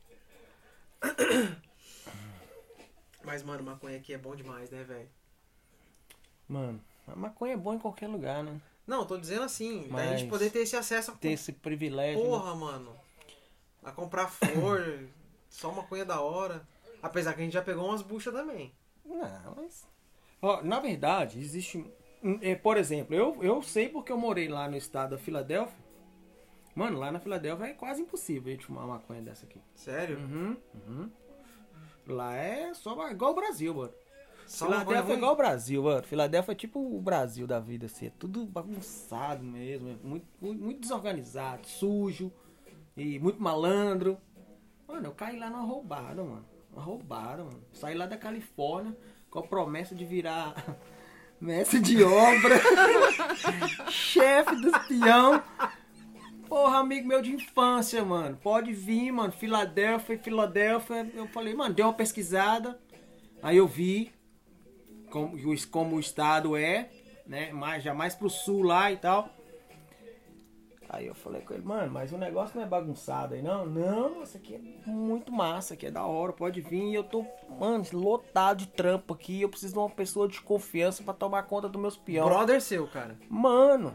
[3.23, 5.09] Mas, mano, maconha aqui é bom demais, né, velho?
[6.47, 8.61] Mano, a maconha é bom em qualquer lugar, né?
[8.87, 12.23] Não, tô dizendo assim, da Mas gente poder ter esse acesso a Ter esse privilégio.
[12.23, 12.29] né?
[12.29, 12.95] Porra, mano.
[13.83, 15.03] A comprar flor,
[15.49, 16.65] só maconha da hora.
[17.03, 18.73] Apesar que a gente já pegou umas buchas também.
[19.05, 19.85] Não, mas.
[20.41, 21.85] Ó, na verdade, existe.
[22.41, 25.85] é, por exemplo, eu, eu sei porque eu morei lá no estado da Filadélfia.
[26.73, 29.59] Mano, lá na Filadélfia é quase impossível a gente fumar uma maconha dessa aqui.
[29.75, 30.17] Sério?
[30.17, 31.11] Uhum, uhum.
[32.07, 33.93] Lá é só igual o Brasil, mano.
[34.47, 36.03] Filadélfia é igual o Brasil, mano.
[36.03, 38.07] Filadélfia é tipo o Brasil da vida, assim.
[38.07, 39.89] É tudo bagunçado mesmo.
[39.89, 42.31] É muito, muito, desorganizado, sujo
[42.95, 44.17] e muito malandro.
[44.87, 46.45] Mano, eu caí lá numa roubada, mano.
[46.71, 47.61] Uma roubada, mano.
[47.73, 48.95] Saí lá da Califórnia
[49.29, 50.55] com a promessa de virar
[51.41, 52.55] mestre de obra,
[53.91, 55.43] chefe dos peão.
[56.47, 58.37] Porra, amigo meu de infância, mano.
[58.37, 59.33] Pode vir, mano.
[59.33, 61.11] Filadélfia, Filadélfia.
[61.13, 62.79] Eu falei, mano, dei uma pesquisada.
[63.43, 64.16] Aí eu vi
[65.09, 65.37] como,
[65.71, 66.89] como o estado é,
[67.25, 67.51] né?
[67.51, 69.29] Mais, já mais pro sul lá e tal.
[70.89, 73.65] Aí eu falei com ele, mano, mas o negócio não é bagunçado aí, não?
[73.65, 76.81] Não, isso aqui é muito massa, aqui é da hora, pode vir.
[76.91, 77.25] E eu tô,
[77.59, 79.41] mano, lotado de trampo aqui.
[79.41, 82.29] Eu preciso de uma pessoa de confiança pra tomar conta dos meus peões.
[82.29, 83.17] Brother seu, cara.
[83.29, 83.93] Mano,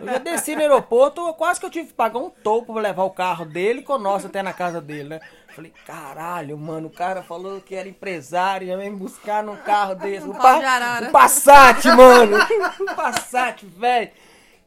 [0.00, 3.04] eu já desci no aeroporto, quase que eu tive que pagar um topo pra levar
[3.04, 5.20] o carro dele com o nosso até na casa dele, né?
[5.48, 9.94] Falei, caralho, mano, o cara falou que era empresário, já vem me buscar num carro
[9.96, 10.26] desse.
[10.30, 11.08] Um Um, arara.
[11.08, 12.36] um Passat, mano.
[12.80, 14.10] Um Passat, velho.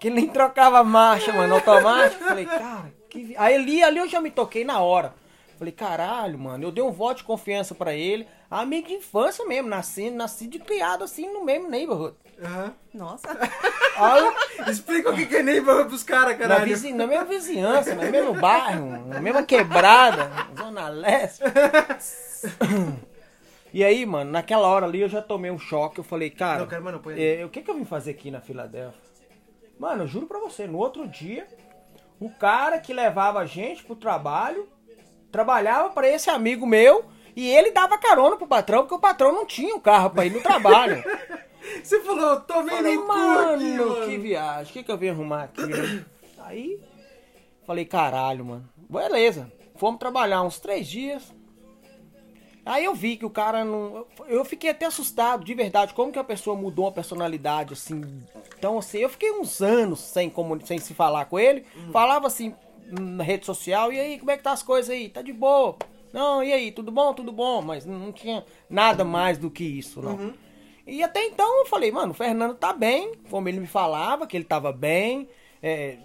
[0.03, 2.21] Que ele nem trocava marcha, mano, automático.
[2.25, 3.33] Falei, cara, que...
[3.37, 5.13] Aí ali, ali eu já me toquei na hora.
[5.57, 8.27] Falei, caralho, mano, eu dei um voto de confiança pra ele.
[8.51, 12.17] Amigo de infância mesmo, nasci, nasci de criado assim no mesmo neighborhood.
[12.43, 12.73] Aham.
[12.93, 13.29] Nossa.
[13.95, 14.33] Aí,
[14.69, 16.65] Explica o que que é neighborhood pros caras, na, caralho.
[16.65, 21.41] vizi- na mesma vizinhança, no mesmo bairro, na mesma quebrada, Zona Leste.
[23.73, 25.99] E aí, mano, naquela hora ali eu já tomei um choque.
[25.99, 27.39] Eu falei, cara, Não, mano, aí.
[27.39, 29.01] é, o que, que eu vim fazer aqui na Filadélfia?
[29.79, 31.47] Mano, eu juro pra você, no outro dia,
[32.19, 34.67] o cara que levava a gente pro trabalho
[35.31, 37.05] trabalhava pra esse amigo meu
[37.35, 40.31] e ele dava carona pro patrão, porque o patrão não tinha um carro pra ir
[40.31, 41.03] no trabalho.
[41.81, 44.05] Você falou, tomei Falei, no cu aqui, mano, mano.
[44.05, 45.65] que viagem, o que, que eu vim arrumar aqui?
[45.65, 46.05] né?
[46.39, 46.79] Aí,
[47.65, 48.69] falei, caralho, mano.
[48.77, 51.33] Beleza, fomos trabalhar uns três dias.
[52.65, 54.05] Aí eu vi que o cara não.
[54.27, 58.01] Eu fiquei até assustado, de verdade, como que a pessoa mudou a personalidade, assim.
[58.57, 61.65] Então, assim, eu fiquei uns anos sem, comuni- sem se falar com ele.
[61.91, 62.55] Falava assim
[62.87, 65.09] na rede social, e aí, como é que tá as coisas aí?
[65.09, 65.75] Tá de boa?
[66.13, 67.13] Não, e aí, tudo bom?
[67.13, 67.61] Tudo bom?
[67.61, 70.33] Mas não tinha nada mais do que isso, não.
[70.85, 74.37] E até então eu falei, mano, o Fernando tá bem, como ele me falava, que
[74.37, 75.27] ele tava bem,
[75.61, 75.97] é,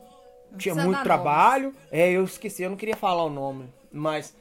[0.57, 1.75] tinha muito trabalho.
[1.91, 4.35] É, eu esqueci, eu não queria falar o nome, mas.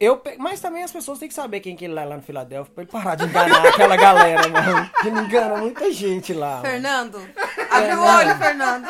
[0.00, 2.22] Eu, pe- mas também as pessoas têm que saber quem que ele é lá no
[2.22, 4.90] Filadélfia pra ele parar de enganar aquela galera, mano.
[5.00, 6.56] Que ele engana muita gente lá.
[6.56, 6.62] mano.
[6.64, 7.28] Fernando.
[7.70, 8.88] Abre o olho, Fernando.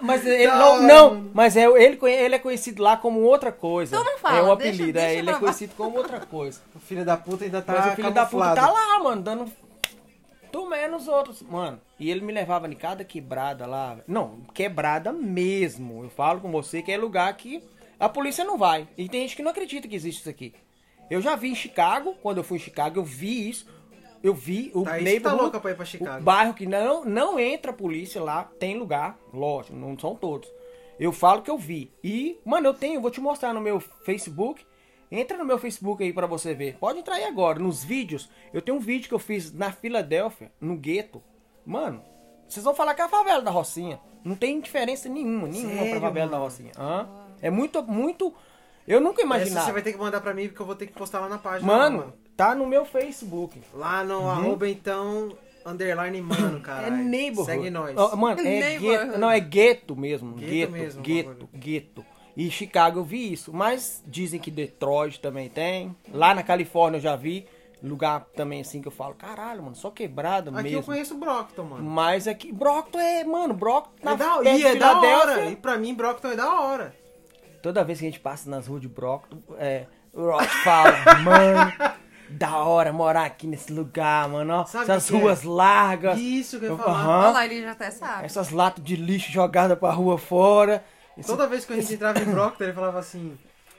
[0.00, 3.94] Mas ele não, não, mas é, ele, ele é conhecido lá como outra coisa.
[3.96, 6.60] Então não fala, É um deixa- apelido, deixa é, ele é conhecido como outra coisa.
[6.74, 8.60] O filho da puta ainda tá Mas o filho da puta camuflado.
[8.60, 9.52] tá lá, mano, dando.
[10.50, 11.40] Tomé nos outros.
[11.42, 13.96] Mano, e ele me levava em cada quebrada lá.
[14.06, 16.02] Não, quebrada mesmo.
[16.04, 17.62] Eu falo com você que é lugar que
[18.02, 18.88] a polícia não vai.
[18.98, 20.52] E tem gente que não acredita que existe isso aqui.
[21.08, 23.64] Eu já vi em Chicago, quando eu fui em Chicago, eu vi isso.
[24.20, 26.20] Eu vi o tá neighborhood, louca pra ir pra Chicago.
[26.20, 30.52] o bairro que não, não entra polícia lá, tem lugar, lógico, não são todos.
[30.98, 31.92] Eu falo que eu vi.
[32.02, 34.64] E, mano, eu tenho, vou te mostrar no meu Facebook.
[35.10, 36.78] Entra no meu Facebook aí pra você ver.
[36.78, 38.28] Pode entrar aí agora, nos vídeos.
[38.52, 41.22] Eu tenho um vídeo que eu fiz na Filadélfia, no gueto.
[41.64, 42.02] Mano,
[42.48, 44.00] vocês vão falar que é a favela da Rocinha.
[44.24, 46.44] Não tem diferença nenhuma, nenhuma pra Sério, favela da mano?
[46.44, 46.72] Rocinha.
[46.78, 47.08] Hã?
[47.42, 48.32] É muito, muito.
[48.88, 49.66] Eu nunca Essa imaginava.
[49.66, 51.38] você vai ter que mandar pra mim, porque eu vou ter que postar lá na
[51.38, 51.70] página.
[51.70, 53.60] Mano, tá no meu Facebook.
[53.74, 56.86] Lá no arroba, então, underline mano, cara.
[56.86, 57.50] É neighborhood.
[57.52, 57.96] Segue nós.
[57.96, 59.06] Ó, mano, é Neighborhood.
[59.06, 59.18] gueto.
[59.18, 60.34] Não, é gueto mesmo.
[60.34, 62.06] Gueto Gueto, mesmo, gueto, gueto.
[62.36, 63.52] E Chicago eu vi isso.
[63.52, 65.94] Mas dizem que Detroit também tem.
[66.12, 67.46] Lá na Califórnia eu já vi.
[67.82, 70.82] Lugar também assim que eu falo, caralho, mano, só quebrada Aqui eu mesmo.
[70.84, 71.82] conheço o Brockton, mano.
[71.82, 75.46] Mas aqui, Brockton é, mano, Brockton na É da, e é da hora.
[75.50, 76.94] E pra mim, Brockton é da hora.
[77.62, 81.72] Toda vez que a gente passa nas ruas de Brockton, é, o Rock fala, mano,
[82.28, 85.20] da hora morar aqui nesse lugar, mano, ó, Sabe essas o que é?
[85.20, 86.18] ruas largas.
[86.18, 87.18] Isso que eu ia falar.
[87.26, 88.24] Olha lá, ele já até sabe.
[88.26, 90.84] Essas latas de lixo jogadas pra rua fora.
[91.16, 93.38] Esse- Toda vez que a gente entrava em Brockton, ele falava assim,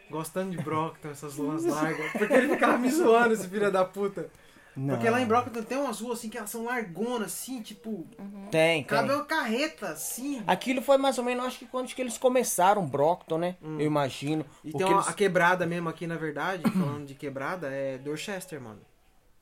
[0.10, 2.12] gostando de Brockton, essas ruas largas.
[2.13, 4.28] Porque ele ficava me zoando, esse filho da puta.
[4.76, 4.96] Não.
[4.96, 8.08] Porque lá em Brockton tem umas ruas assim que elas são largonas, assim, tipo,
[8.50, 8.84] Tem, tem.
[8.84, 10.44] cabe uma carreta, assim.
[10.48, 13.56] Aquilo foi mais ou menos, acho que quando que eles começaram Brockton, né?
[13.62, 14.46] Eu imagino.
[14.64, 18.60] E tem uma, eles- a quebrada mesmo aqui, na verdade, falando de quebrada, é Dorchester,
[18.60, 18.82] mano.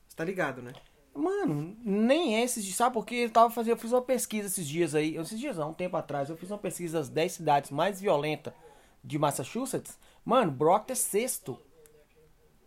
[0.07, 0.73] Você tá ligado, né?
[1.13, 2.75] Mano, nem esses dias.
[2.77, 3.71] Sabe porque eu tava fazendo.
[3.73, 5.17] Eu fiz uma pesquisa esses dias aí.
[5.17, 6.29] Esses dias não, um tempo atrás.
[6.29, 8.53] Eu fiz uma pesquisa das 10 cidades mais violentas
[9.03, 9.97] de Massachusetts.
[10.23, 11.59] Mano, Brockton é sexto.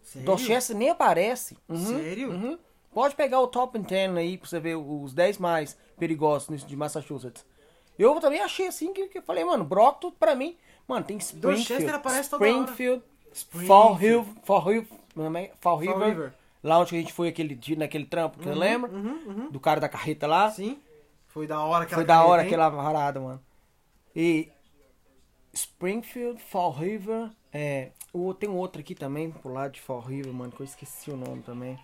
[0.05, 0.27] Sério?
[0.27, 1.57] Dorchester nem aparece.
[1.69, 2.31] Uhum, Sério?
[2.31, 2.59] uhum.
[2.93, 7.45] Pode pegar o top 10 aí pra você ver os 10 mais perigosos de Massachusetts.
[7.99, 11.69] Eu também achei assim que, que eu falei, mano, Brockton pra mim, mano, tem Springfield,
[11.69, 12.47] Dorchester aparece toda.
[12.47, 13.67] Springfield, Springfield.
[13.67, 15.51] Fall Hill, Fall Hill, como é?
[15.61, 16.35] Fall River, River.
[16.63, 18.91] lá onde a gente foi aquele dia, naquele trampo, que você lembra?
[19.51, 20.51] Do cara da carreta lá.
[20.51, 20.79] Sim.
[21.27, 23.41] Foi da hora aquela Foi da hora aquela parada, mano.
[24.15, 24.53] E
[25.53, 30.33] Springfield, Fall River, é, o- tem um outro aqui também, pro lado de Fall River,
[30.33, 31.79] mano, que eu esqueci o nome também.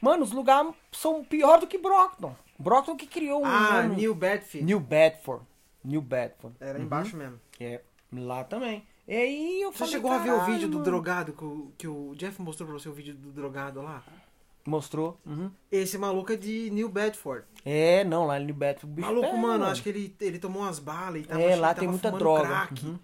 [0.00, 2.34] Mano, os lugares são pior do que Brockton.
[2.58, 3.46] Brockton que criou um.
[3.46, 4.64] Ah, New Bedford.
[4.64, 5.44] New Bedford.
[5.84, 6.56] New Bedford.
[6.60, 7.40] Era embaixo mesmo.
[7.60, 7.80] É,
[8.12, 8.86] lá também.
[9.06, 11.44] E aí eu Você falei, chegou a ver o "Caralho, vídeo do mano." drogado que
[11.44, 14.04] o, que o Jeff mostrou pra você, o vídeo do drogado lá?
[14.66, 15.18] Mostrou.
[15.24, 15.50] Uhum.
[15.72, 17.44] Esse maluco é de New Bedford.
[17.64, 18.94] É, não, lá em New Bedford.
[18.94, 21.74] bicho Maluco, pega, mano, acho que ele, ele tomou umas balas e tava É, lá
[21.74, 22.46] tem muita droga.
[22.46, 22.84] crack.
[22.84, 22.98] Uhum.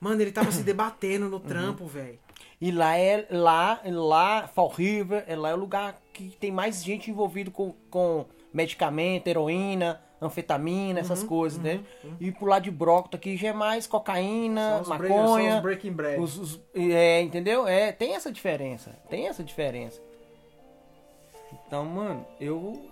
[0.00, 2.18] Mano, ele tava se debatendo no trampo, velho.
[2.60, 6.82] E lá é lá, lá, Fall River, é lá é o lugar que tem mais
[6.82, 11.80] gente envolvida com, com medicamento, heroína, anfetamina, essas Uhum, coisas, né?
[12.20, 15.16] E pro lado de Brockton aqui já é mais cocaína, os maconha.
[15.50, 16.20] são os Breaking Bread.
[16.20, 17.66] os- os- é, entendeu?
[17.68, 18.96] É, tem essa diferença.
[19.08, 20.00] Tem essa diferença.
[21.66, 22.90] Então, mano, eu,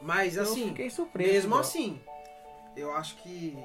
[0.00, 1.32] Mas eu assim, fiquei surpreso.
[1.32, 1.58] mesmo bro.
[1.60, 2.00] assim,
[2.76, 3.58] eu acho que.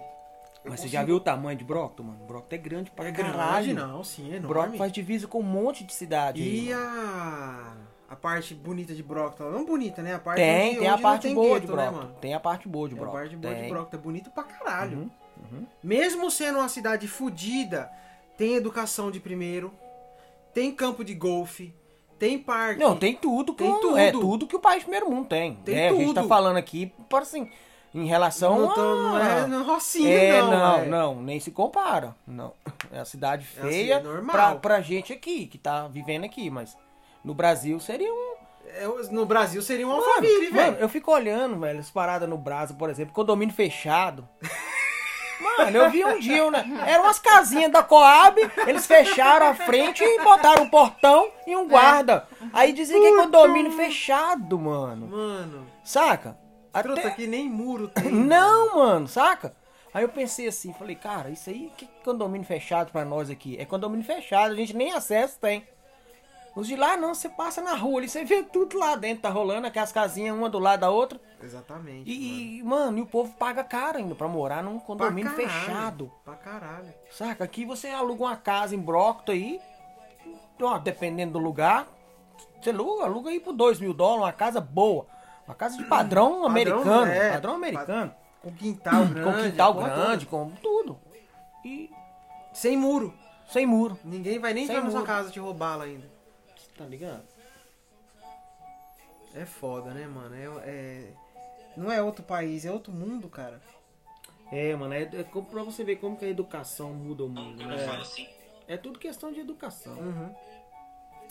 [0.65, 2.26] Mas você já viu o tamanho de Brockton, mano?
[2.26, 3.65] Brockton é grande pra É caralho.
[3.65, 4.78] grande, não, sim, é Brockton enorme.
[4.78, 6.41] faz divisa com um monte de cidade.
[6.41, 6.82] aí, E mano.
[8.10, 10.15] a, a parte bonita de Brockton, não bonita, né?
[10.15, 11.97] A parte Tem, onde- tem a parte tem boa gueto, de né, Brockton.
[12.02, 12.15] mano?
[12.21, 13.19] tem a parte boa de É a Brockton.
[13.19, 13.69] parte boa de tem.
[13.69, 14.97] Brockton, é bonito pra caralho.
[14.97, 15.10] Uhum,
[15.52, 15.65] uhum.
[15.84, 17.89] Mesmo sendo uma cidade fodida,
[18.38, 19.73] tem educação de primeiro,
[20.54, 21.73] tem campo de golfe,
[22.17, 22.80] tem parque.
[22.80, 23.54] Não, tem tudo.
[23.54, 23.97] Que Tem o- tudo.
[23.97, 25.56] É tudo que o país primeiro mundo tem.
[25.56, 26.30] Tem é, A gente tá tudo.
[26.30, 27.49] falando aqui, por assim,
[27.93, 30.51] em relação não, tô- não é não, Rocinha, É, não.
[30.51, 30.86] não, é.
[30.86, 32.15] não, nem se compara.
[32.27, 32.53] Não.
[32.91, 34.32] É a cidade É uma feia cidade normal.
[34.36, 36.77] pra, pra gente aqui, que tá vivendo aqui, mas
[37.23, 38.34] no Brasil seria um.
[38.65, 40.77] É, no Brasil seria um Mano, Alphaville, mano, velho.
[40.79, 44.27] eu fico olhando, velho, as paradas no Brasil, por exemplo, condomínio fechado.
[45.58, 46.63] Mano, eu vi um dia, né?
[46.88, 51.67] Eram umas casinhas da Coab, eles fecharam a frente e botaram um portão e um
[51.67, 52.25] guarda.
[52.53, 55.08] Aí dizia que é condomínio fechado, mano.
[55.08, 56.38] Mano, Saca?
[56.81, 57.09] Truta Até...
[57.09, 58.09] aqui nem muro tem.
[58.12, 59.53] Não, mano, saca?
[59.93, 63.55] Aí eu pensei assim, falei, cara, isso aí que condomínio fechado pra nós aqui?
[63.59, 65.67] É condomínio fechado, a gente nem acesso tem.
[66.55, 69.29] Os de lá não, você passa na rua ali, você vê tudo lá dentro, tá
[69.29, 71.19] rolando, aquelas casinhas uma do lado da outra.
[71.41, 72.09] Exatamente.
[72.09, 74.81] E, e, mano, e o povo paga caro ainda pra morar num mano.
[74.81, 76.12] condomínio Pra caralho, fechado.
[76.23, 76.93] Pra caralho.
[77.12, 77.43] Saca?
[77.43, 79.59] Aqui você aluga uma casa em Brockton aí,
[80.62, 81.88] ó, dependendo do lugar,
[82.62, 85.07] você aluga, aluga aí por 2 mil dólares, uma casa boa.
[85.47, 87.06] Uma casa de padrão, americano.
[87.06, 88.13] é, padrão americano.
[88.41, 89.23] Com quintal grande.
[89.38, 90.99] com quintal grande, com tudo.
[91.65, 91.89] E
[92.53, 93.13] Sem muro.
[93.47, 93.97] sem muro.
[94.03, 96.10] Ninguém vai nem Sem entrar na sua casa te roubá-la ainda.
[96.77, 97.23] Tá ligado?
[99.36, 100.36] É foda, né, mano?
[100.36, 101.13] É, é-
[101.75, 103.60] Não é outro país, é outro mundo, cara.
[104.51, 107.65] É, mano, é, é como pra você ver como que a educação muda o mundo,
[107.65, 107.75] né?
[108.67, 109.93] É, tudo questão de educação.
[109.93, 110.36] Uhum.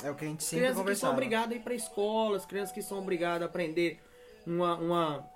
[0.04, 2.72] É o que a gente sempre crianças que são obrigadas a ir pra escolas, crianças
[2.72, 4.00] que são obrigadas a aprender
[4.46, 5.30] uma, uma,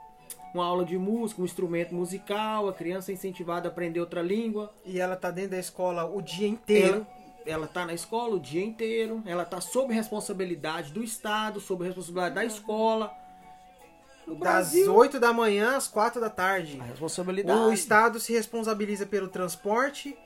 [0.54, 4.72] uma aula de música, um instrumento musical, a criança é incentivada a aprender outra língua.
[4.84, 7.06] E ela tá dentro da escola o dia inteiro.
[7.44, 11.84] Ela, ela tá na escola o dia inteiro, ela tá sob responsabilidade do Estado, sob
[11.84, 13.12] responsabilidade da escola.
[14.26, 16.78] No Das Brasil, 8 da manhã às 4 da tarde.
[16.80, 17.60] a responsabilidade.
[17.60, 20.18] O Estado se responsabiliza pelo transporte,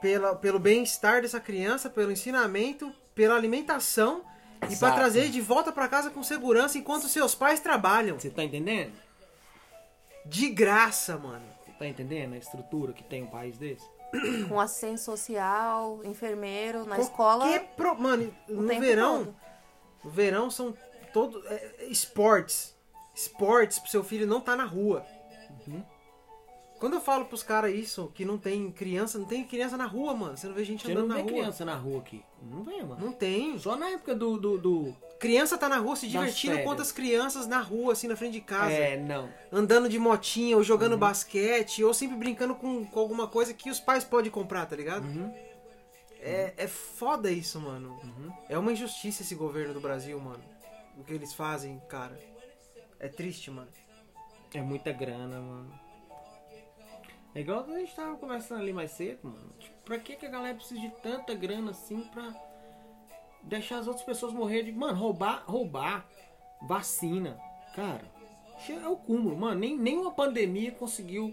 [0.00, 4.22] pela, pelo bem-estar dessa criança, pelo ensinamento, pela alimentação
[4.58, 4.94] e para Exato.
[4.96, 8.16] trazer de volta para casa com segurança enquanto seus pais trabalham.
[8.16, 8.92] Você tá entendendo?
[10.24, 11.44] De graça, mano.
[11.66, 13.84] Você tá entendendo a estrutura que tem um país desse?
[14.48, 17.58] Com assistente social, enfermeiro, na Qualquer escola.
[17.76, 19.36] pro- Mano, no verão, todo.
[20.04, 20.72] no verão são
[21.12, 22.72] todos é, é, esportes.
[23.16, 25.04] Esportes pro seu filho não tá na rua.
[25.66, 25.82] Uhum.
[26.78, 30.14] Quando eu falo pros caras isso, que não tem criança, não tem criança na rua,
[30.14, 30.36] mano.
[30.36, 31.32] Você não vê gente Você andando não na rua.
[31.32, 32.24] criança na rua aqui.
[32.40, 33.04] Não vê, mano.
[33.04, 33.58] Não tem.
[33.58, 34.38] Só na época do.
[34.38, 38.34] do, do- Criança tá na rua se divertindo quantas crianças na rua, assim, na frente
[38.34, 38.70] de casa.
[38.72, 39.28] É, não.
[39.50, 40.98] Andando de motinha, ou jogando Uhum.
[41.00, 45.04] basquete, ou sempre brincando com, com alguma coisa que os pais podem comprar, tá ligado?
[45.04, 45.34] Uhum.
[46.20, 47.98] É, é foda isso, mano.
[48.48, 50.42] É uma injustiça esse governo do Brasil, mano.
[50.96, 52.16] O que eles fazem, cara.
[53.00, 53.68] É triste, mano.
[54.54, 55.72] É muita grana, mano.
[57.38, 59.52] É igual que a gente tava conversando ali mais cedo, mano.
[59.60, 62.34] Tipo, pra que, que a galera precisa de tanta grana assim pra
[63.44, 64.72] deixar as outras pessoas morrer de.
[64.72, 66.04] Mano, roubar, roubar
[66.62, 67.38] vacina.
[67.76, 68.02] Cara,
[68.68, 69.60] é o cúmulo, mano.
[69.60, 71.32] Nem, nem uma pandemia conseguiu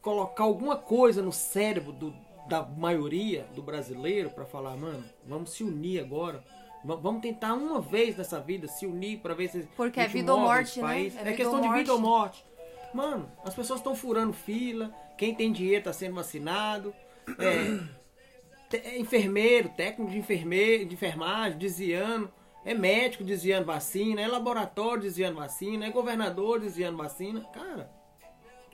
[0.00, 2.14] colocar alguma coisa no cérebro do-
[2.46, 6.44] da maioria do brasileiro pra falar, mano, vamos se unir agora.
[6.84, 9.64] Va- Vamos tentar uma vez nessa vida se unir pra ver se.
[9.76, 11.06] Porque a é gente vida ou morte, né?
[11.16, 12.44] É É, questão de vida ou morte.
[12.94, 14.92] Mano, as pessoas estão furando fila.
[15.16, 16.94] Quem tem dinheiro tá sendo vacinado.
[17.38, 22.32] É, é enfermeiro, técnico de enfermeiro, de enfermagem, desviando.
[22.64, 27.40] É médico desviando vacina, é laboratório desviando vacina, é governador desviando vacina.
[27.52, 27.90] Cara,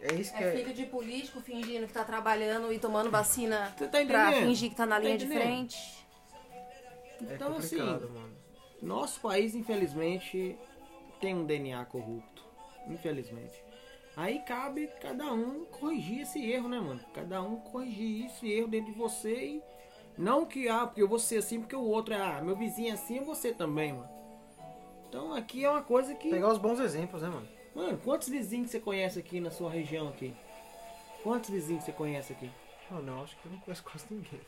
[0.00, 0.56] É isso que É é.
[0.58, 4.76] filho de político fingindo que tá trabalhando e tomando vacina Você tá pra fingir que
[4.76, 5.42] tá na Tá linha de entendendo?
[5.46, 6.06] frente.
[7.26, 8.36] É então assim, complicado, mano.
[8.82, 10.56] Nosso país, infelizmente,
[11.20, 12.44] tem um DNA corrupto.
[12.86, 13.64] Infelizmente.
[14.18, 17.00] Aí cabe cada um corrigir esse erro, né, mano?
[17.14, 19.62] Cada um corrigir esse erro dentro de você e.
[20.16, 22.90] Não que, ah, porque eu vou ser assim, porque o outro é, ah, meu vizinho
[22.90, 24.10] é assim, é você também, mano.
[25.08, 26.30] Então aqui é uma coisa que.
[26.30, 27.46] Pegar os bons exemplos, né, mano?
[27.76, 30.34] Mano, quantos vizinhos você conhece aqui na sua região aqui?
[31.22, 32.50] Quantos vizinhos você conhece aqui?
[32.90, 34.40] Não, não, acho que eu não conheço quase ninguém.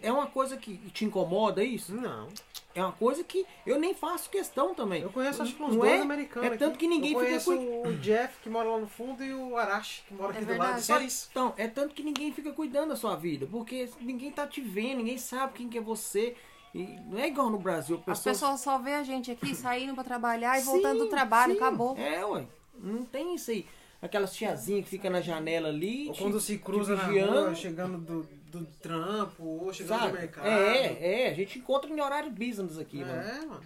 [0.00, 1.94] É uma coisa que te incomoda isso?
[1.94, 2.28] Não.
[2.74, 5.02] É uma coisa que eu nem faço questão também.
[5.02, 6.00] Eu conheço acho que uns dois é?
[6.02, 6.52] americanos.
[6.52, 6.78] É tanto aqui.
[6.78, 9.56] que ninguém eu fica conheço cu- o Jeff, que mora lá no fundo, e o
[9.56, 10.58] Arashi, que mora É aqui do lado.
[10.60, 10.82] verdade.
[10.82, 11.28] Só isso.
[11.30, 14.98] Então, é tanto que ninguém fica cuidando da sua vida, porque ninguém tá te vendo,
[14.98, 16.34] ninguém sabe quem que é você.
[16.74, 20.02] E não é igual no Brasil, As pessoas só vê a gente aqui saindo pra
[20.02, 21.58] trabalhar e Sim, voltando do trabalho, sim.
[21.58, 21.94] acabou.
[21.98, 22.46] É, ué.
[22.74, 23.66] Não tem isso aí.
[24.02, 26.08] Aquelas tiazinhas que fica na janela ali.
[26.08, 30.12] Ou quando se cruza na rua, chegando do, do trampo, ou chegando sabe?
[30.12, 30.46] do mercado.
[30.46, 33.12] É, é, a gente encontra em horário business aqui, mano.
[33.12, 33.62] É, mano.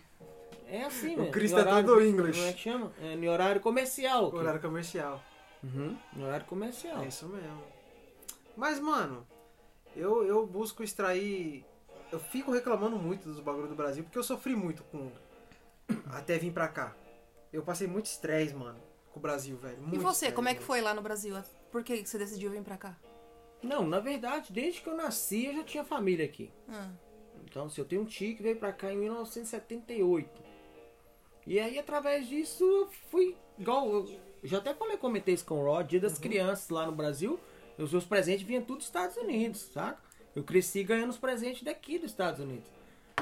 [0.68, 1.30] É assim, O mano.
[1.30, 2.38] Chris Em tá todo English.
[2.38, 2.92] Como é que chama?
[3.00, 4.26] É, em horário comercial.
[4.26, 4.36] aqui.
[4.36, 5.22] Horário comercial.
[5.64, 7.02] Uhum, em horário comercial.
[7.02, 7.62] É isso mesmo.
[8.56, 9.26] Mas, mano,
[9.96, 11.64] eu, eu busco extrair.
[12.12, 15.10] Eu fico reclamando muito dos bagulho do Brasil, porque eu sofri muito com.
[16.10, 16.94] Até vir pra cá.
[17.52, 18.78] Eu passei muito estresse, mano,
[19.16, 19.78] com o Brasil, velho.
[19.78, 21.34] E Muito você, estresse, como é que foi lá no Brasil?
[21.72, 22.94] Por que você decidiu vir pra cá?
[23.62, 26.52] Não, na verdade, desde que eu nasci, eu já tinha família aqui.
[26.68, 26.90] Ah,
[27.44, 30.28] Então, se eu tenho um tio que veio pra cá em 1978.
[31.46, 33.34] E aí, através disso, eu fui.
[33.58, 36.20] Igual, eu já até falei, comentei isso com o Rod, dia das Uhum.
[36.20, 37.40] crianças lá no Brasil.
[37.78, 39.98] Os meus presentes vinham tudo dos Estados Unidos, saca?
[40.34, 42.70] Eu cresci ganhando os presentes daqui dos Estados Unidos.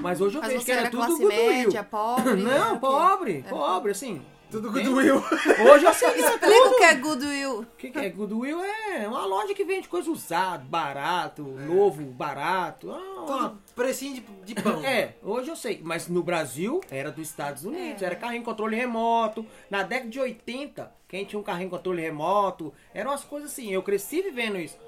[0.00, 2.34] Mas hoje eu Mas vejo você que era era tudo classe média, pobre?
[2.42, 2.80] Não, quê?
[2.80, 4.24] pobre, Era pobre, assim.
[4.50, 5.16] Tudo Goodwill.
[5.70, 7.60] Hoje eu sei que isso é Explica o que é Goodwill.
[7.60, 8.62] O que, que é Goodwill?
[8.64, 12.90] É uma loja que vende coisa usada, barato, novo, barato.
[12.92, 14.20] Ah, Tudo precinho de,
[14.54, 14.84] de pão.
[14.84, 18.76] É, hoje eu sei, mas no Brasil era dos Estados Unidos, era carrinho com controle
[18.76, 19.44] remoto.
[19.68, 23.72] Na década de 80, quem tinha um carrinho com controle remoto, eram umas coisas assim.
[23.72, 24.78] Eu cresci vivendo isso.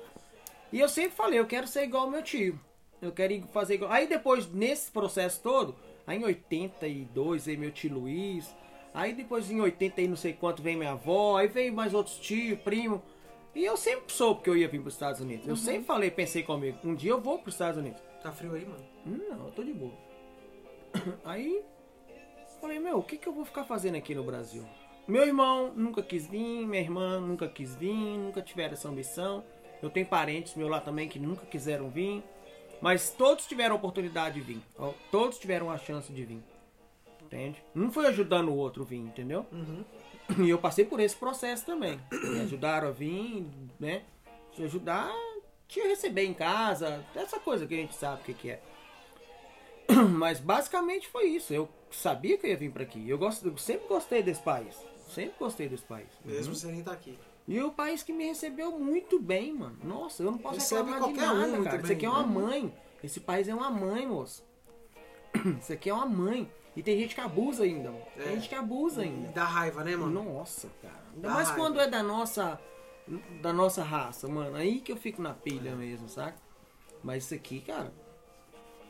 [0.73, 2.59] E eu sempre falei, eu quero ser igual ao meu tio.
[3.01, 3.91] Eu quero ir fazer igual.
[3.91, 5.75] Aí depois, nesse processo todo,
[6.07, 8.55] aí em 82 veio meu tio Luiz.
[8.97, 11.37] Aí depois em 80 e não sei quanto veio minha avó.
[11.37, 13.03] Aí veio mais outros tios, primo.
[13.55, 15.47] E eu sempre soube que eu ia vir para os Estados Unidos.
[15.47, 18.01] Eu sempre falei, pensei comigo, um dia eu vou para os Estados Unidos.
[18.23, 18.83] Tá frio aí, mano?
[19.05, 19.93] Não, eu tô de boa.
[21.25, 21.63] Aí,
[22.61, 24.65] falei, meu, o que, que eu vou ficar fazendo aqui no Brasil?
[25.07, 29.45] Meu irmão nunca quis vir, minha irmã nunca quis vir, nunca tiveram essa ambição.
[29.83, 32.25] Eu tenho parentes meu lá também que nunca quiseram vir.
[32.81, 34.63] Mas todos tiveram oportunidade de vir.
[35.11, 36.43] Todos tiveram a chance de vir.
[37.27, 37.63] Entende?
[37.75, 39.45] Um foi ajudando o outro vir, entendeu?
[40.39, 42.01] E eu passei por esse processo também.
[42.11, 43.47] Me ajudaram a vir,
[43.79, 44.03] né?
[44.53, 45.13] Te ajudar,
[45.69, 48.63] te receber em casa, essa coisa que a gente sabe o que, que é.
[50.11, 51.53] Mas basicamente foi isso.
[51.53, 53.09] Eu sabia que eu ia vir pra aqui.
[53.09, 54.77] Eu, gosto, eu sempre gostei desse país.
[55.09, 56.09] Sempre gostei desse país.
[56.25, 57.19] Mesmo sem nem tá aqui.
[57.47, 59.79] E o país que me recebeu muito bem, mano.
[59.85, 61.83] Nossa, eu não posso Recebe reclamar de um nada, muito cara.
[61.83, 62.35] Isso aqui é uma né?
[62.35, 62.75] mãe.
[63.05, 64.45] Esse país é uma mãe, moço.
[65.61, 66.51] Isso aqui é uma mãe.
[66.77, 68.05] E tem gente que abusa ainda, mano.
[68.15, 68.33] Tem É.
[68.35, 69.29] gente que abusa E ainda.
[69.33, 70.23] dá raiva, né, mano?
[70.23, 71.03] Nossa, cara.
[71.15, 71.63] Ainda Dá mais raiva.
[71.65, 72.61] quando é da nossa
[73.41, 74.57] da nossa raça, mano.
[74.57, 76.37] Aí que eu fico na pilha mesmo, saca?
[77.05, 77.93] Mas isso aqui, cara,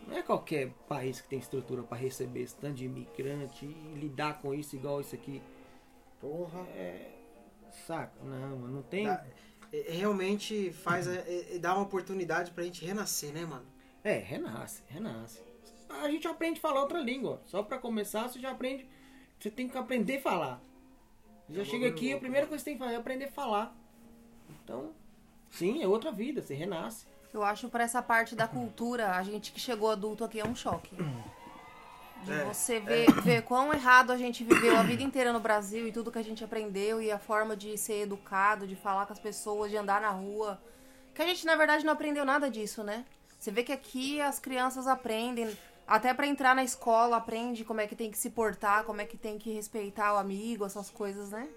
[0.09, 4.41] não é qualquer país que tem estrutura pra receber esse tanto de imigrante e lidar
[4.41, 5.43] com isso igual isso aqui.
[6.21, 6.61] Porra.
[6.75, 7.13] É.
[7.87, 8.13] Saca?
[8.25, 9.05] Não, mano, não tem.
[9.05, 9.23] Dá-
[9.73, 11.07] é- é- realmente faz.
[11.07, 13.67] É, é- dá uma oportunidade pra gente renascer, né, mano?
[14.03, 15.43] É, renasce, renasce.
[15.89, 17.41] A gente aprende a falar outra língua.
[17.47, 18.87] Só pra começar, você já aprende.
[19.39, 20.61] Você tem que aprender a falar.
[21.49, 23.31] Já É chega aqui, a primeira coisa que você tem que fazer é aprender a
[23.31, 23.75] falar.
[24.65, 24.91] Então,
[25.51, 27.07] sim, é outra vida, você renasce.
[27.33, 30.57] Eu acho pra essa parte da cultura, a gente que chegou adulto aqui é um
[30.57, 30.97] choque.
[32.25, 35.87] De É, você ver, ver quão errado a gente viveu a vida inteira no Brasil
[35.87, 39.13] e tudo que a gente aprendeu e a forma de ser educado, de falar com
[39.13, 40.61] as pessoas, de andar na rua.
[41.15, 43.05] Que a gente, na verdade, não aprendeu nada disso, né?
[43.39, 45.57] Você vê que aqui as crianças aprendem,
[45.87, 49.05] até pra entrar na escola, aprende como é que tem que se portar, como é
[49.05, 51.49] que tem que respeitar o amigo, essas coisas, né?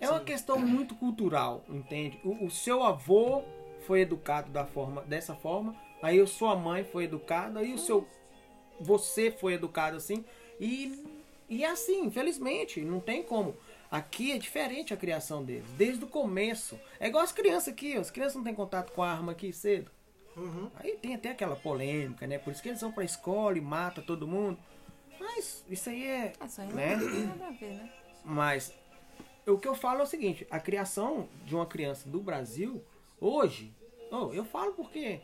[0.00, 2.20] É uma questão muito cultural, entende?
[2.24, 3.42] O, o seu avô
[3.86, 8.06] foi educado da forma, dessa forma, aí a sua mãe foi educada, aí o seu
[8.80, 10.24] você foi educado assim,
[10.58, 11.04] e,
[11.48, 13.54] e é assim, infelizmente, não tem como.
[13.90, 16.78] Aqui é diferente a criação deles, desde o começo.
[16.98, 19.52] É igual as crianças aqui, ó, as crianças não têm contato com a arma aqui
[19.52, 19.90] cedo.
[20.36, 20.70] Uhum.
[20.76, 22.38] Aí tem até aquela polêmica, né?
[22.38, 24.58] Por isso que eles vão pra escola e mata todo mundo.
[25.18, 26.32] Mas isso aí é.
[26.44, 26.98] Isso aí não né?
[26.98, 27.92] tem nada a ver, né?
[28.24, 28.74] Mas
[29.46, 32.82] o que eu falo é o seguinte: a criação de uma criança do Brasil,
[33.20, 33.74] hoje,
[34.10, 35.20] oh, eu falo porque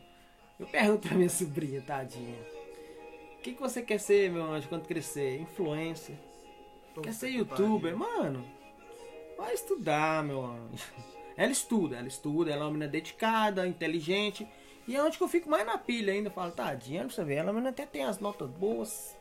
[0.59, 2.37] eu pergunto pra minha sobrinha, tadinha.
[3.37, 5.39] O que, que você quer ser, meu anjo, quando crescer?
[5.39, 6.15] Influencer.
[7.01, 7.95] Quer ser youtuber?
[7.95, 8.43] Mano,
[9.37, 10.83] vai estudar, meu anjo.
[11.37, 14.47] Ela estuda, ela estuda, ela é uma menina dedicada, inteligente.
[14.87, 16.29] E é onde que eu fico mais na pilha ainda.
[16.29, 19.15] Eu falo, tadinha, pra você ver, ela menina até tem as notas boas.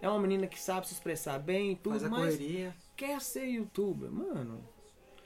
[0.00, 2.74] É uma menina que sabe se expressar bem e tudo, Faz a mas correria.
[2.96, 4.66] quer ser youtuber, mano.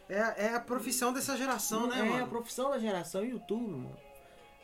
[0.09, 2.24] É, é a profissão dessa geração, né, é mano?
[2.24, 3.97] a profissão da geração YouTube, mano.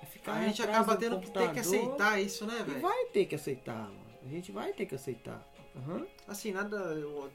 [0.03, 2.81] É ficar A gente acaba do tendo que ter que aceitar isso, né, velho?
[2.81, 4.03] vai ter que aceitar, mano.
[4.25, 5.43] A gente vai ter que aceitar.
[5.75, 6.07] Aham.
[6.29, 6.77] Assim, nada.
[6.77, 7.31] eu-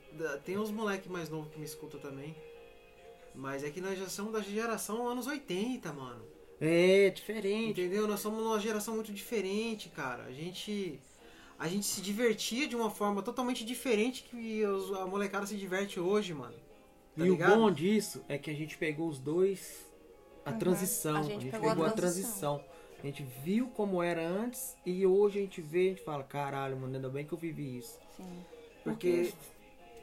[0.46, 2.36] tem uns moleque mais novos que me escutam também.
[3.34, 6.24] Mas é que nós já somos da geração anos 80, mano.
[6.60, 7.80] É, diferente.
[7.82, 8.08] Entendeu?
[8.08, 10.24] Nós somos uma geração muito diferente, cara.
[10.24, 11.00] A gente.
[11.60, 16.00] A gente se divertia de uma forma totalmente diferente que os- a molecada se diverte
[16.00, 16.54] hoje, mano.
[17.18, 17.54] Tá e ligado?
[17.54, 19.86] o bom disso é que a gente pegou os dois.
[20.46, 20.60] A Uhum.
[20.60, 21.16] transição.
[21.16, 22.58] A A gente gente, pegou a pegou a transição.
[22.60, 22.78] transição.
[23.04, 26.78] A gente viu como era antes e hoje a gente vê, a gente fala, caralho,
[26.78, 28.00] mano, ainda bem que eu vivi isso.
[28.16, 28.46] Sim.
[28.84, 29.34] Porque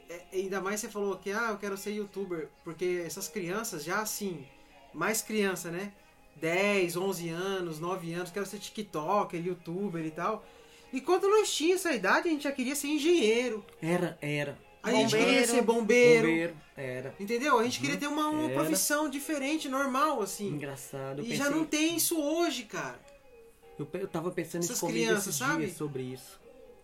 [0.09, 3.99] é, ainda mais você falou que ah, eu quero ser youtuber, porque essas crianças já
[4.01, 4.45] assim,
[4.93, 5.93] mais criança, né?
[6.35, 10.45] 10, 11 anos, 9 anos, quero ser TikToker, youtuber e tal.
[10.91, 14.57] E quando nós tínhamos essa idade, a gente já queria ser engenheiro, Era, era.
[14.83, 15.25] a gente Bombeiro.
[15.25, 17.15] queria ser bombeiro, Bombeiro, era.
[17.19, 17.59] entendeu?
[17.59, 20.47] A gente queria ter uma, uma profissão diferente, normal, assim.
[20.47, 21.21] Engraçado.
[21.21, 22.99] E já pensei- não tem isso hoje, cara.
[23.77, 25.65] Eu, eu tava pensando Essas isso comigo crianças, esses sabe?
[25.65, 26.39] dias sobre isso.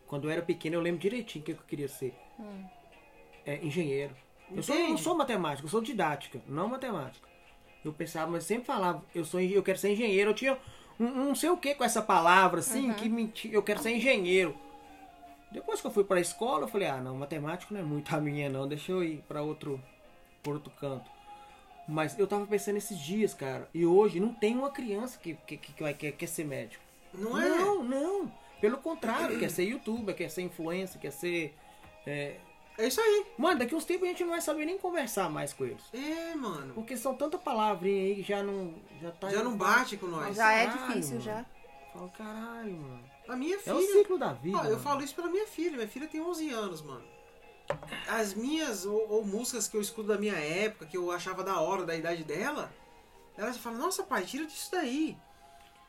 [0.07, 2.13] Quando eu era pequeno, eu lembro direitinho o que eu queria ser.
[3.45, 4.13] É, engenheiro.
[4.53, 5.01] Eu sou, não Entende?
[5.01, 7.25] sou matemática, eu sou didática, não matemática.
[7.83, 10.31] Eu pensava, mas sempre falava, eu sou eu quero ser engenheiro.
[10.31, 10.57] Eu tinha
[10.99, 13.95] um, um não sei o que com essa palavra, assim, que me, eu quero ser
[13.95, 14.55] engenheiro.
[15.51, 18.21] Depois que eu fui pra escola, eu falei, ah, não, matemática não é muito a
[18.21, 18.67] minha, não.
[18.67, 19.81] Deixa eu ir pra outro,
[20.41, 21.09] por outro canto.
[21.87, 23.67] Mas eu tava pensando esses dias, cara.
[23.73, 26.83] E hoje não tem uma criança que, que, que vai, quer, quer ser médico.
[27.13, 27.49] Não é?
[27.49, 28.31] Não, não.
[28.61, 31.53] Pelo contrário, quer ser youtuber, quer ser influencer, quer ser.
[32.05, 32.35] é,
[32.81, 33.25] É isso aí.
[33.37, 35.83] Mano, daqui uns tempos a gente não vai saber nem conversar mais com eles.
[35.93, 36.73] É, mano.
[36.73, 38.73] Porque são tanta palavrinha aí que já não.
[39.01, 40.35] Já, tá Já não bate com nós.
[40.35, 41.21] Já é caralho, difícil, mano.
[41.21, 41.45] já.
[41.93, 43.03] Fala, caralho, mano.
[43.27, 43.75] A minha É filha.
[43.75, 44.59] o ciclo da vida.
[44.61, 45.75] Ah, eu falo isso pela minha filha.
[45.77, 47.03] Minha filha tem 11 anos, mano.
[48.07, 51.59] As minhas, ou, ou músicas que eu escuto da minha época, que eu achava da
[51.59, 52.71] hora, da idade dela,
[53.37, 55.17] ela já fala, nossa pai, tira disso daí.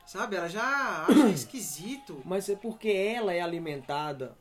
[0.06, 0.36] Sabe?
[0.36, 2.20] Ela já acha esquisito.
[2.24, 4.36] Mas é porque ela é alimentada,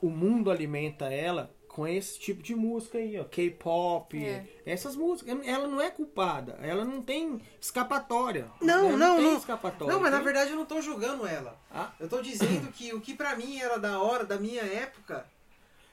[0.00, 3.24] o mundo alimenta ela com esse tipo de música aí, ó.
[3.24, 4.46] K-pop, É.
[4.64, 5.36] essas músicas.
[5.44, 8.48] Ela não é culpada, ela não tem escapatória.
[8.60, 9.36] Não, Ela não, tem não.
[9.38, 9.92] escapatória.
[9.92, 10.24] Não, mas na tem?
[10.24, 11.58] verdade eu não tô julgando ela.
[11.72, 15.26] Ah, Eu tô dizendo que o que pra mim era da hora, da minha época,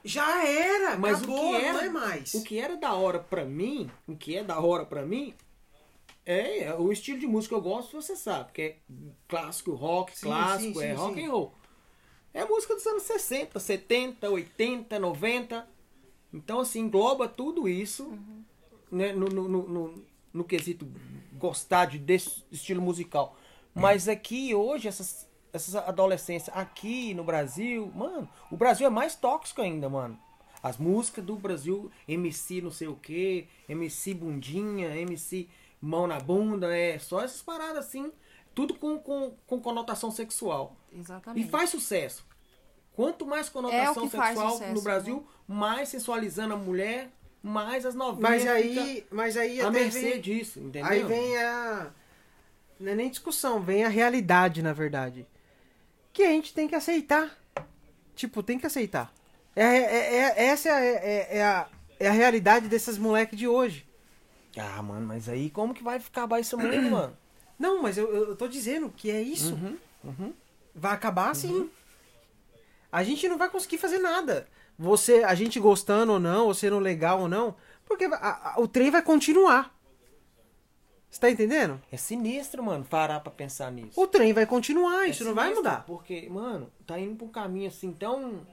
[0.04, 0.96] já era.
[0.96, 2.34] Mas acabou, o que era, não é mais.
[2.34, 5.34] O que era da hora pra mim, o que é da hora pra mim,
[6.24, 8.76] é, é o estilo de música que eu gosto, você sabe, que é
[9.26, 11.26] clássico, rock, Sim, clássico, sim, é sim, rock sim.
[11.26, 11.54] and roll.
[12.34, 15.71] É música dos anos 60, 70, 80, 90.
[16.32, 18.18] Então, assim, engloba tudo isso
[18.90, 20.86] né, no, no, no, no- quesito
[21.34, 23.36] gostar de, desse estilo musical.
[23.74, 29.60] Mas aqui, hoje, essas, essas adolescências aqui no Brasil, mano, o Brasil é mais tóxico
[29.62, 30.18] ainda, mano.
[30.62, 35.48] As músicas do Brasil, MC não sei o que, MC bundinha, MC
[35.80, 38.12] mão na bunda, é só essas paradas assim,
[38.54, 40.76] tudo com, com, com conotação sexual.
[40.92, 41.44] Exatamente.
[41.46, 42.24] E faz sucesso.
[42.94, 47.08] Quanto mais É conotação faz sexual sucesso, no Brasil, mais sensualizando a mulher,
[47.42, 48.44] mais as novelas.
[48.44, 50.90] Mas aí, mas aí a mercê vem, disso, entendeu?
[50.90, 51.90] aí vem a
[52.78, 55.26] não é nem discussão, vem a realidade, na verdade.
[56.12, 57.30] Que a gente tem que aceitar.
[58.14, 59.12] Tipo, tem que aceitar.
[59.54, 61.68] É, é- é- essa é, é- é a,
[61.98, 63.86] é a realidade desses moleques de hoje.
[64.56, 67.16] Ah, mano, mas aí como que vai acabar esse mundo, mano?
[67.58, 69.54] Não, mas eu, eu tô dizendo que é isso.
[69.54, 70.32] Uhum, uhum.
[70.74, 71.70] Vai acabar assim.
[72.92, 74.46] A gente não vai conseguir fazer nada.
[74.78, 78.68] Você, a gente gostando ou não, ou sendo legal ou não, porque a- a- o
[78.68, 79.74] trem vai continuar.
[81.10, 81.80] Você tá entendendo?
[81.90, 84.00] É sinistro, mano, parar pra pensar nisso.
[84.00, 85.84] O trem vai continuar, É isso não vai mudar.
[85.86, 88.46] Porque, mano, tá indo pra um caminho assim tão.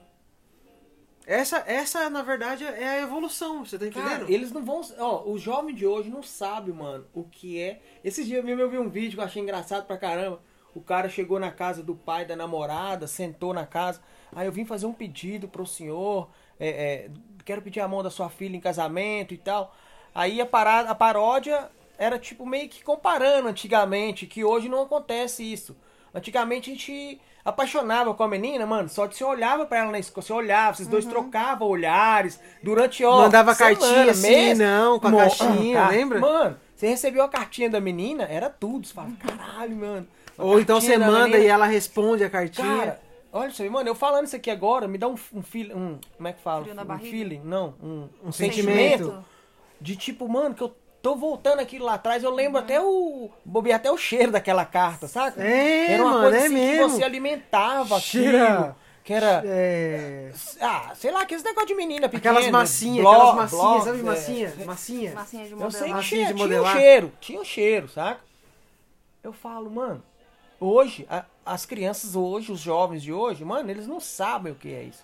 [1.26, 4.30] Essa, essa na verdade, é a evolução, você tá Cara, entendendo?
[4.30, 4.80] eles não vão.
[4.98, 7.80] Ó, o jovem de hoje não sabe, mano, o que é.
[8.04, 10.40] Esses dias mesmo eu vi um vídeo que eu achei engraçado pra caramba.
[10.74, 14.00] O cara chegou na casa do pai da namorada, sentou na casa.
[14.34, 16.28] Aí eu vim fazer um pedido pro senhor.
[16.58, 17.10] é, é,
[17.44, 19.74] quero pedir a mão da sua filha em casamento e tal.
[20.14, 25.42] Aí a, parada, a paródia era tipo meio que comparando antigamente, que hoje não acontece
[25.42, 25.76] isso.
[26.14, 29.98] Antigamente a gente apaixonava com a menina, mano, só de você olhava pra ela na
[29.98, 33.22] escola, você olhava, vocês dois trocavam olhares durante Uhum.
[33.22, 34.58] Mandava cartinha assim, mês.
[34.58, 36.20] não, com a caixinha, lembra?
[36.20, 38.86] Mano, você recebeu a cartinha da menina, era tudo.
[38.86, 40.08] Você fala, caralho, mano.
[40.40, 42.76] Ou então você manda e ela responde a cartinha.
[42.78, 43.00] Cara,
[43.32, 45.72] Olha isso aí, mano, eu falando isso aqui agora, me dá um, um feeling.
[45.72, 46.66] Um, como é que fala?
[46.68, 47.10] Um barriga?
[47.10, 47.40] feeling?
[47.44, 49.04] Não, um, um sentimento.
[49.04, 49.24] sentimento
[49.80, 53.30] de tipo, mano, que eu tô voltando aquilo lá atrás, eu lembro até o.
[53.44, 55.40] Bobei até o cheiro daquela carta, saca?
[55.42, 56.86] É, era uma mano, coisa é assim mesmo.
[56.86, 58.48] que você alimentava Cheira.
[58.52, 58.76] aquilo.
[59.04, 59.42] Que era.
[59.46, 60.32] É.
[60.60, 62.38] Ah, sei lá, aqueles negócio de menina pequena.
[62.38, 64.02] Aquelas massinhas, blog- aquelas massinhas, blogs, sabe é.
[64.02, 64.52] massinha?
[64.66, 65.14] Massinha.
[65.14, 65.72] Massinha de Eu modelar.
[65.72, 66.76] sei que Massinha tinha, de tinha um modelar.
[66.76, 68.20] cheiro, tinha um cheiro, saca?
[69.22, 70.02] Eu falo, mano,
[70.60, 74.72] hoje, a- as crianças hoje, os jovens de hoje, mano, eles não sabem o que
[74.72, 75.02] é isso.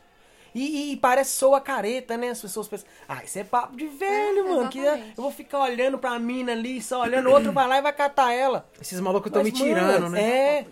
[0.54, 2.30] E, e parece soa careta, né?
[2.30, 4.68] As pessoas pensam, ah, isso é papo de velho, É, mano.
[4.70, 5.08] Que exatamente.
[5.16, 7.92] eu vou ficar olhando pra mina ali, só olhando, o outro vai lá e vai
[7.92, 8.66] catar ela.
[8.80, 10.22] Esses malucos estão me tirando, mano, né?
[10.60, 10.66] É.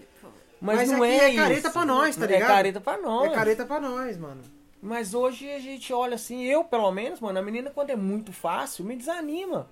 [0.60, 1.70] Mas, Mas não é, é careta isso.
[1.72, 2.48] pra nós, tá É ligado?
[2.48, 3.30] careta pra nós.
[3.30, 4.40] É careta pra nós, mano.
[4.80, 8.32] Mas hoje a gente olha assim, eu pelo menos, mano, a menina quando é muito
[8.32, 9.68] fácil, me desanima.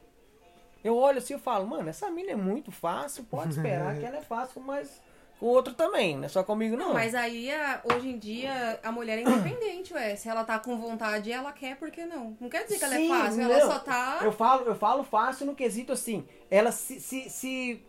[0.83, 4.17] Eu olho assim e falo, mano, essa menina é muito fácil, pode esperar que ela
[4.17, 5.01] é fácil, mas
[5.41, 6.89] o outro também, não é só comigo não.
[6.89, 7.51] Não, mas aí,
[7.85, 10.15] hoje em dia, a mulher é independente, ué.
[10.15, 12.37] Se ela tá com vontade, ela quer, por que não?
[12.41, 13.51] Não quer dizer que ela Sim, é fácil, não.
[13.51, 14.21] ela só tá...
[14.23, 17.85] Eu falo, eu falo fácil no quesito assim, ela se, se, se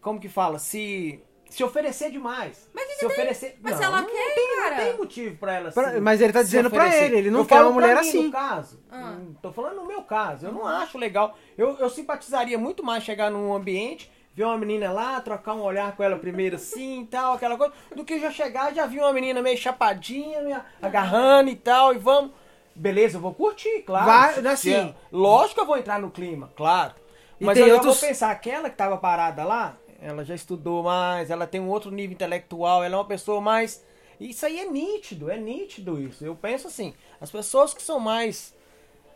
[0.00, 0.58] como que fala?
[0.58, 1.22] Se
[1.52, 2.68] se oferecer demais.
[2.74, 3.08] Mas se tem?
[3.08, 4.70] oferecer, Mas não, ela não quer, tem, cara.
[4.76, 7.40] Não tem motivo pra ela Pra- se- mas ele tá dizendo pra ele, ele não
[7.40, 8.22] Eu quer falo uma mulher mim, assim.
[8.24, 9.16] No caso, Ah.
[9.18, 11.36] Hum, tô falando no meu caso, eu não acho legal.
[11.56, 15.94] Eu, eu simpatizaria muito mais chegar num ambiente, ver uma menina lá, trocar um olhar
[15.94, 18.98] com ela primeiro assim e tal, aquela coisa, do que já chegar e já vi
[18.98, 22.30] uma menina meio chapadinha, agarrando e tal, e vamos.
[22.74, 24.06] Beleza, eu vou curtir, claro.
[24.06, 26.94] Vai, assim- se- lógico que eu vou entrar no clima, claro.
[27.38, 31.30] E Mas eu outros- vou pensar, aquela que tava parada lá, ela já estudou mais,
[31.30, 33.82] ela tem um outro nível intelectual, ela é uma pessoa mais.
[34.20, 36.24] Isso aí é nítido, é nítido isso.
[36.24, 38.54] Eu penso assim, as pessoas que são mais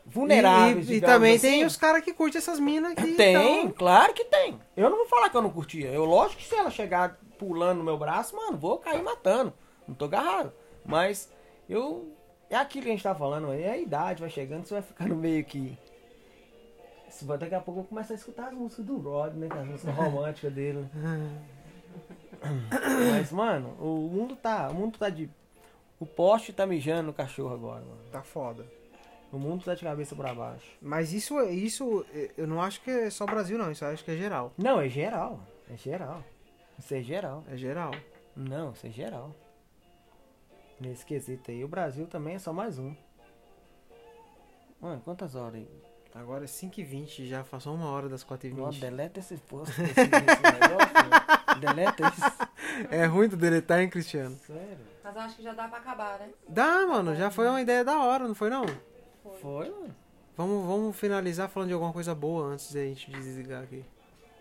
[0.04, 0.88] vulneráveis.
[0.88, 3.70] E, e- e também assim, tem os caras que curtem essas minas que Tem, tão-
[3.72, 4.58] claro que tem.
[4.76, 5.88] Eu não vou falar que eu não curtia.
[5.90, 9.52] Eu, lógico que se ela chegar pulando no meu braço, mano, vou cair matando.
[9.86, 10.52] Não tô agarrado.
[10.84, 11.30] Mas
[11.68, 12.12] eu.
[12.48, 15.16] É aquilo que a gente tá falando, é a idade, vai chegando, você vai ficando
[15.16, 15.76] meio que.
[17.24, 19.48] Daqui a pouco eu vou começar a escutar as músicas do Rod, né?
[19.50, 20.88] As músicas românticas dele.
[23.12, 24.68] Mas, mano, o mundo tá.
[24.68, 25.30] O mundo tá de.
[25.98, 28.02] O poste tá mijando no cachorro agora, mano.
[28.12, 28.66] Tá foda.
[29.32, 30.66] O mundo tá de cabeça pra baixo.
[30.80, 32.04] Mas isso, isso
[32.36, 33.70] eu não acho que é só Brasil, não.
[33.70, 34.52] Isso eu acho que é geral.
[34.56, 35.40] Não, é geral.
[35.70, 36.22] É geral.
[36.78, 37.42] Isso é geral.
[37.50, 37.92] É geral.
[38.36, 39.34] Não, isso é geral.
[40.78, 41.64] Nesse quesito aí.
[41.64, 42.94] O Brasil também é só mais um.
[44.80, 45.85] Mano, quantas horas aí?
[46.18, 48.54] Agora é 5h20, já passou uma hora das 4h20.
[48.56, 50.00] Nossa, deleta esse post negócio.
[51.10, 51.56] né?
[51.60, 52.46] deleta isso.
[52.90, 54.36] É ruim do deletar, hein, Cristiano?
[54.46, 54.76] Sério?
[55.02, 56.28] Mas eu acho que já dá pra acabar, né?
[56.46, 57.14] Dá, mano.
[57.14, 58.66] Já foi uma ideia da hora, não foi não?
[59.40, 59.94] Foi, mano.
[60.36, 63.82] Vamos, vamos finalizar falando de alguma coisa boa antes da gente desligar aqui.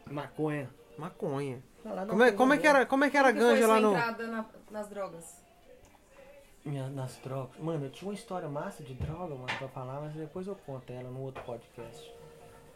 [0.06, 0.70] Maconha.
[0.98, 1.64] Maconha.
[1.84, 3.80] Da Como é, como é que era, como é que era a foi ganja lá
[3.80, 3.92] no...
[3.92, 5.45] entrada na- nas drogas?
[6.66, 7.57] Minha- nas drogas.
[7.59, 10.91] Mano, eu tinha uma história massa de droga, mano, pra falar, mas depois eu conto
[10.91, 12.11] ela no outro podcast.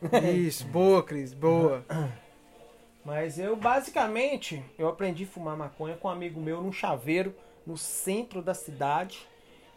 [0.33, 1.83] Isso, boa, Cris, boa.
[3.03, 7.33] Mas eu, basicamente, eu aprendi a fumar maconha com um amigo meu num chaveiro
[7.65, 9.25] no centro da cidade.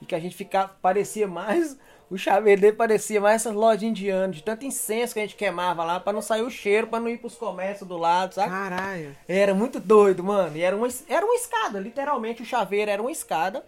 [0.00, 1.78] E que a gente ficava, parecia mais,
[2.10, 5.84] o chaveiro dele parecia mais essas lojas indianas, de tanto incenso que a gente queimava
[5.84, 8.50] lá, pra não sair o cheiro, pra não ir pros comércios do lado, sabe?
[8.50, 9.16] Caralho.
[9.28, 10.56] Era muito doido, mano.
[10.56, 13.64] E era uma, era uma escada, literalmente o chaveiro era uma escada,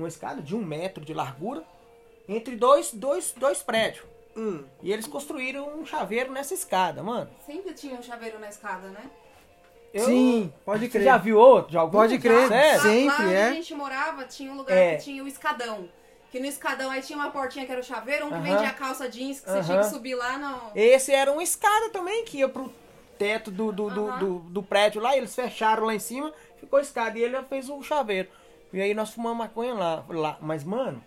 [0.00, 1.62] uma escada de um metro de largura,
[2.28, 4.04] entre dois, dois, dois prédios.
[4.36, 4.64] Hum.
[4.82, 7.28] E eles construíram um chaveiro nessa escada, mano.
[7.44, 9.10] Sempre tinha um chaveiro na escada, né?
[9.92, 11.02] Eu- Sim, pode Você crer.
[11.04, 11.98] já viu outro de algum?
[11.98, 12.46] Pode crer.
[12.80, 13.44] Sempre, lá onde é.
[13.48, 14.96] a gente morava, tinha um lugar É.
[14.96, 15.88] que tinha o escadão.
[16.30, 18.44] Que no escadão aí tinha uma portinha que era o chaveiro, um que Aham.
[18.44, 20.70] vendia calça jeans, que você tinha que subir lá no...
[20.76, 22.72] Esse era uma escada também que ia pro
[23.18, 24.18] teto do, do, do, Aham.
[24.20, 25.16] do, do prédio lá.
[25.16, 28.28] e Eles fecharam lá em cima, ficou a escada e ele fez o chaveiro.
[28.72, 30.04] E aí nós fumamos maconha lá.
[30.08, 30.38] lá.
[30.40, 31.02] Mas, mano,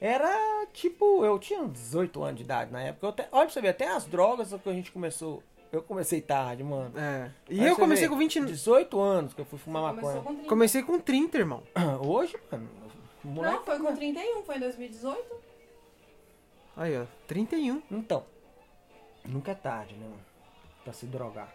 [0.00, 1.24] era tipo.
[1.24, 3.06] Eu tinha uns 18 anos de idade na época.
[3.06, 5.42] Eu até- olha pra você ver, até as drogas que a gente começou.
[5.70, 6.92] Eu comecei tarde, mano.
[6.98, 7.30] É.
[7.48, 8.44] E Aí eu comecei vê, com 20...
[8.44, 10.20] 18 anos que eu fui fumar maconha.
[10.20, 10.48] com 30.
[10.48, 11.62] Comecei com 30, irmão.
[12.06, 12.68] Hoje, mano.
[13.24, 15.34] moleque Não, foi com 31, foi em 2018.
[16.76, 17.04] Aí, ó.
[17.26, 17.82] 31.
[17.90, 18.24] Então,
[19.24, 20.20] nunca é tarde, né, mano?
[20.84, 21.48] Pra se drogar.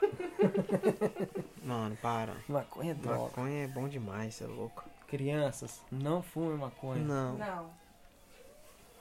[1.64, 2.34] Mano, para.
[2.48, 3.22] Maconha é droga.
[3.24, 4.84] Maconha é bom demais, você é louco.
[5.08, 7.02] Crianças, não fumem maconha.
[7.02, 7.70] Não, Não.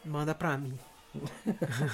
[0.06, 0.78] manda pra mim.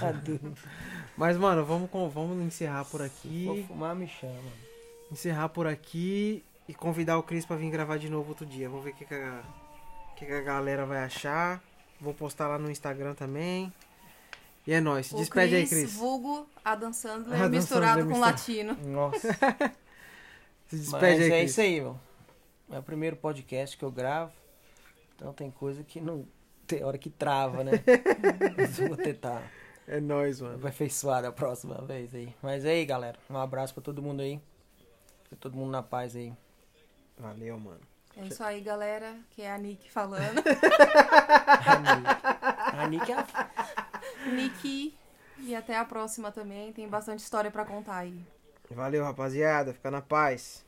[1.18, 3.66] Mas, mano, vamos, vamos encerrar por Se for aqui.
[3.68, 4.34] fumar, me chama.
[5.12, 8.68] Encerrar por aqui e convidar o Cris pra vir gravar de novo outro dia.
[8.70, 9.42] Vamos ver o que, que, a,
[10.16, 11.62] que, que a galera vai achar.
[12.02, 13.72] Vou postar lá no Instagram também.
[14.66, 15.08] E é nóis.
[15.08, 15.94] Se despede aí, Cris.
[15.94, 18.78] vulgo Adam Sandler Adam misturado Sandler com mistura- latino.
[18.92, 19.34] Nossa,
[20.68, 21.52] Se mas despede aí, é Cris.
[21.52, 22.00] isso aí, meu.
[22.74, 24.34] É o primeiro podcast que eu gravo.
[25.16, 26.26] Então tem coisa que não.
[26.66, 27.72] Tem hora que trava, né?
[28.58, 29.44] Mas vou tentar
[29.88, 30.56] É nóis, mano.
[30.56, 32.34] aperfeiçoar da próxima vez aí.
[32.42, 33.18] Mas aí, galera.
[33.30, 34.42] Um abraço pra todo mundo aí.
[35.24, 36.34] Fica todo mundo na paz aí.
[37.18, 37.82] Valeu, mano.
[38.16, 39.16] É isso aí, galera.
[39.32, 40.42] Que é a Nick falando.
[41.66, 42.08] A Nick.
[42.78, 43.28] A Nick é a
[44.32, 44.98] Nick.
[45.40, 46.72] E até a próxima também.
[46.74, 48.20] Tem bastante história pra contar aí.
[48.72, 49.74] Valeu, rapaziada.
[49.74, 50.64] Fica na paz.